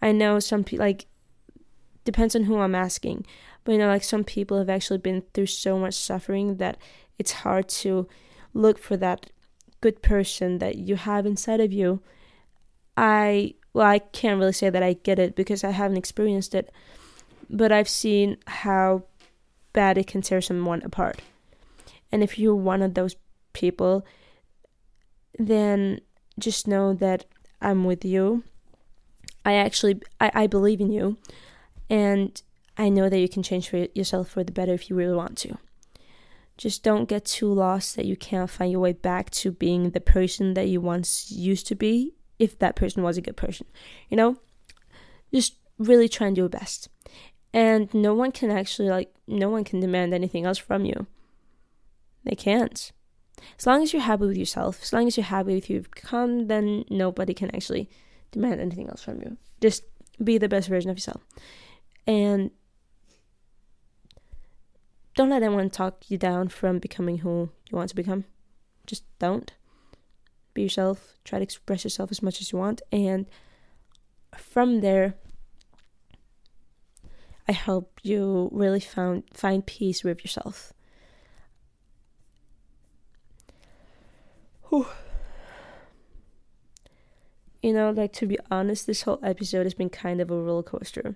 I 0.01 0.11
know 0.11 0.39
some 0.39 0.63
people 0.63 0.85
like 0.85 1.05
depends 2.05 2.35
on 2.35 2.43
who 2.43 2.59
I'm 2.59 2.75
asking, 2.75 3.25
but 3.63 3.73
you 3.73 3.77
know, 3.77 3.87
like 3.87 4.03
some 4.03 4.23
people 4.23 4.57
have 4.57 4.69
actually 4.69 4.97
been 4.99 5.23
through 5.33 5.47
so 5.47 5.77
much 5.77 5.93
suffering 5.93 6.57
that 6.57 6.77
it's 7.17 7.31
hard 7.31 7.67
to 7.69 8.07
look 8.53 8.77
for 8.79 8.97
that 8.97 9.29
good 9.81 10.01
person 10.01 10.57
that 10.59 10.75
you 10.75 10.95
have 10.95 11.25
inside 11.25 11.59
of 11.59 11.71
you, 11.71 12.01
I 12.97 13.55
well, 13.73 13.85
I 13.87 13.99
can't 13.99 14.39
really 14.39 14.53
say 14.53 14.69
that 14.69 14.83
I 14.83 14.93
get 14.93 15.19
it 15.19 15.35
because 15.35 15.63
I 15.63 15.71
haven't 15.71 15.97
experienced 15.97 16.55
it, 16.55 16.71
but 17.49 17.71
I've 17.71 17.89
seen 17.89 18.37
how 18.47 19.03
bad 19.73 19.97
it 19.97 20.07
can 20.07 20.21
tear 20.21 20.41
someone 20.41 20.81
apart. 20.83 21.21
And 22.11 22.23
if 22.23 22.39
you're 22.39 22.55
one 22.55 22.81
of 22.81 22.95
those 22.95 23.15
people, 23.53 24.05
then 25.37 26.01
just 26.39 26.67
know 26.67 26.93
that 26.93 27.25
I'm 27.61 27.83
with 27.83 28.03
you. 28.03 28.43
I 29.45 29.53
actually 29.53 30.01
I, 30.19 30.31
I 30.33 30.47
believe 30.47 30.81
in 30.81 30.91
you 30.91 31.17
and 31.89 32.41
I 32.79 32.87
know 32.87 33.09
that 33.09 33.19
you 33.19 33.27
can 33.27 33.43
change 33.43 33.69
for 33.69 33.87
yourself 33.93 34.29
for 34.29 34.43
the 34.43 34.53
better 34.53 34.73
if 34.73 34.89
you 34.89 34.95
really 34.95 35.13
want 35.13 35.37
to. 35.39 35.57
Just 36.57 36.81
don't 36.81 37.09
get 37.09 37.25
too 37.25 37.53
lost 37.53 37.97
that 37.97 38.05
you 38.05 38.15
can't 38.15 38.49
find 38.49 38.71
your 38.71 38.79
way 38.79 38.93
back 38.93 39.29
to 39.31 39.51
being 39.51 39.89
the 39.89 39.99
person 39.99 40.53
that 40.53 40.69
you 40.69 40.79
once 40.79 41.29
used 41.29 41.67
to 41.67 41.75
be 41.75 42.15
if 42.39 42.57
that 42.59 42.77
person 42.77 43.03
was 43.03 43.17
a 43.17 43.21
good 43.21 43.35
person. 43.35 43.67
You 44.07 44.15
know? 44.15 44.37
Just 45.33 45.55
really 45.77 46.07
try 46.07 46.27
and 46.27 46.35
do 46.37 46.43
your 46.43 46.49
best. 46.49 46.87
And 47.53 47.93
no 47.93 48.13
one 48.13 48.31
can 48.31 48.49
actually, 48.49 48.89
like, 48.89 49.13
no 49.27 49.49
one 49.49 49.65
can 49.65 49.81
demand 49.81 50.13
anything 50.13 50.45
else 50.45 50.57
from 50.57 50.85
you. 50.85 51.05
They 52.23 52.35
can't. 52.35 52.93
As 53.57 53.67
long 53.67 53.83
as 53.83 53.91
you're 53.91 54.01
happy 54.01 54.25
with 54.25 54.37
yourself, 54.37 54.81
as 54.83 54.93
long 54.93 55.05
as 55.07 55.17
you're 55.17 55.25
happy 55.25 55.55
with 55.55 55.65
who 55.65 55.73
you've 55.73 55.91
become, 55.91 56.47
then 56.47 56.85
nobody 56.89 57.33
can 57.33 57.53
actually 57.53 57.89
demand 58.31 58.61
anything 58.61 58.87
else 58.87 59.03
from 59.03 59.21
you. 59.21 59.35
Just 59.59 59.83
be 60.23 60.37
the 60.37 60.47
best 60.47 60.69
version 60.69 60.89
of 60.89 60.97
yourself. 60.97 61.25
And 62.07 62.51
don't 65.15 65.29
let 65.29 65.43
anyone 65.43 65.69
talk 65.69 66.09
you 66.09 66.17
down 66.17 66.49
from 66.49 66.79
becoming 66.79 67.19
who 67.19 67.49
you 67.69 67.77
want 67.77 67.89
to 67.89 67.95
become. 67.95 68.25
Just 68.85 69.03
don't. 69.19 69.51
Be 70.53 70.63
yourself. 70.63 71.17
Try 71.23 71.39
to 71.39 71.43
express 71.43 71.83
yourself 71.83 72.11
as 72.11 72.21
much 72.21 72.41
as 72.41 72.51
you 72.51 72.57
want. 72.57 72.81
And 72.91 73.25
from 74.37 74.81
there, 74.81 75.15
I 77.47 77.51
hope 77.51 77.99
you 78.03 78.49
really 78.51 78.79
found 78.79 79.23
find 79.33 79.65
peace 79.65 80.03
with 80.03 80.23
yourself. 80.23 80.71
Whew. 84.69 84.85
You 87.61 87.73
know, 87.73 87.91
like 87.91 88.13
to 88.13 88.27
be 88.27 88.37
honest, 88.49 88.87
this 88.87 89.01
whole 89.01 89.19
episode 89.23 89.65
has 89.65 89.73
been 89.73 89.89
kind 89.89 90.21
of 90.21 90.31
a 90.31 90.35
roller 90.35 90.63
coaster. 90.63 91.15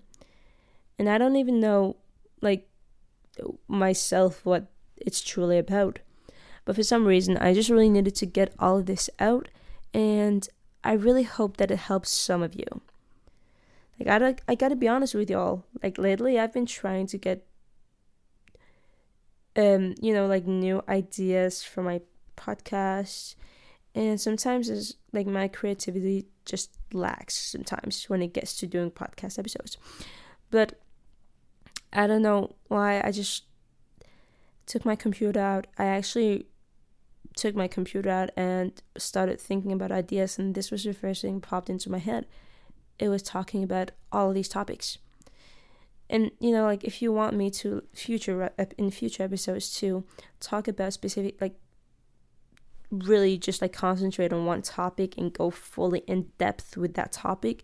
And 1.00 1.08
I 1.08 1.18
don't 1.18 1.36
even 1.36 1.60
know 1.60 1.98
like 2.42 2.68
myself 3.68 4.46
what 4.46 4.68
it's 4.98 5.22
truly 5.22 5.58
about. 5.58 6.00
But 6.66 6.76
for 6.76 6.84
some 6.84 7.06
reason, 7.06 7.38
I 7.38 7.54
just 7.54 7.70
really 7.70 7.90
needed 7.90 8.16
to 8.16 8.26
get 8.26 8.54
all 8.58 8.80
of 8.80 8.86
this 8.86 9.10
out, 9.20 9.50
and 9.94 10.48
I 10.84 10.94
really 10.94 11.24
hope 11.24 11.58
that 11.58 11.72
it 11.72 11.78
helps 11.78 12.10
some 12.10 12.42
of 12.42 12.56
you. 12.56 12.82
Like 14.00 14.22
I, 14.22 14.36
I 14.48 14.56
gotta 14.56 14.76
be 14.76 14.88
honest 14.88 15.14
with 15.14 15.30
y'all. 15.30 15.66
Like 15.82 15.98
lately, 15.98 16.40
I've 16.40 16.54
been 16.54 16.66
trying 16.66 17.08
to 17.08 17.18
get, 17.18 17.46
um, 19.56 19.96
you 20.02 20.14
know, 20.14 20.26
like 20.26 20.48
new 20.48 20.84
ideas 20.88 21.64
for 21.64 21.84
my 21.84 22.02
podcast, 22.38 23.36
and 23.94 24.20
sometimes 24.20 24.70
it's 24.70 24.96
like 25.12 25.28
my 25.28 25.48
creativity 25.48 26.28
just 26.46 26.72
lacks 26.94 27.36
sometimes 27.36 28.06
when 28.10 28.22
it 28.22 28.34
gets 28.34 28.58
to 28.58 28.68
doing 28.68 28.92
podcast 28.92 29.38
episodes. 29.38 29.78
But 30.50 30.80
I 31.94 32.08
don't 32.08 32.24
know 32.24 32.56
why 32.68 33.02
I 33.04 33.12
just 33.12 33.44
took 34.66 34.84
my 34.84 34.96
computer 34.96 35.40
out. 35.40 35.68
I 35.78 35.86
actually 35.86 36.48
took 37.36 37.56
my 37.56 37.68
computer 37.68 38.10
out 38.10 38.32
and 38.36 38.82
started 38.98 39.40
thinking 39.40 39.72
about 39.72 39.92
ideas 39.92 40.38
and 40.38 40.54
this 40.54 40.72
was 40.72 40.84
the 40.84 40.94
first 40.94 41.22
thing 41.22 41.40
popped 41.40 41.70
into 41.70 41.92
my 41.92 42.00
head. 42.00 42.26
It 43.00 43.10
was 43.10 43.22
talking 43.22 43.64
about 43.64 43.92
all 44.12 44.30
of 44.30 44.36
these 44.36 44.50
topics. 44.50 44.98
And 46.10 46.32
you 46.40 46.52
know 46.52 46.64
like 46.66 46.84
if 46.84 47.02
you 47.02 47.12
want 47.12 47.36
me 47.36 47.50
to 47.52 47.84
future 47.94 48.52
in 48.78 48.92
future 48.92 49.24
episodes 49.24 49.74
to 49.78 50.04
talk 50.40 50.68
about 50.68 50.94
specific 50.94 51.40
like 51.42 51.56
really 52.92 53.38
just 53.38 53.62
like 53.62 53.74
concentrate 53.74 54.32
on 54.32 54.46
one 54.46 54.62
topic 54.62 55.18
and 55.18 55.34
go 55.34 55.50
fully 55.50 56.00
in 56.02 56.28
depth 56.38 56.78
with 56.78 56.94
that 56.94 57.12
topic, 57.12 57.64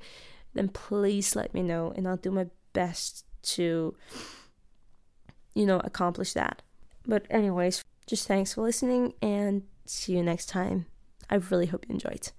then 0.54 0.68
please 0.70 1.36
let 1.36 1.54
me 1.54 1.62
know 1.62 1.94
and 1.96 2.08
I'll 2.08 2.18
do 2.18 2.32
my 2.32 2.48
best 2.74 3.26
to, 3.44 3.96
you 5.56 5.66
know, 5.66 5.82
accomplish 5.84 6.34
that. 6.34 6.62
But, 7.06 7.26
anyways, 7.30 7.84
just 8.08 8.28
thanks 8.28 8.54
for 8.54 8.62
listening 8.62 9.14
and 9.22 9.64
see 9.86 10.14
you 10.14 10.24
next 10.24 10.48
time. 10.48 10.86
I 11.30 11.36
really 11.36 11.68
hope 11.68 11.86
you 11.88 11.94
enjoyed. 11.94 12.32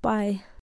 Bye. 0.00 0.42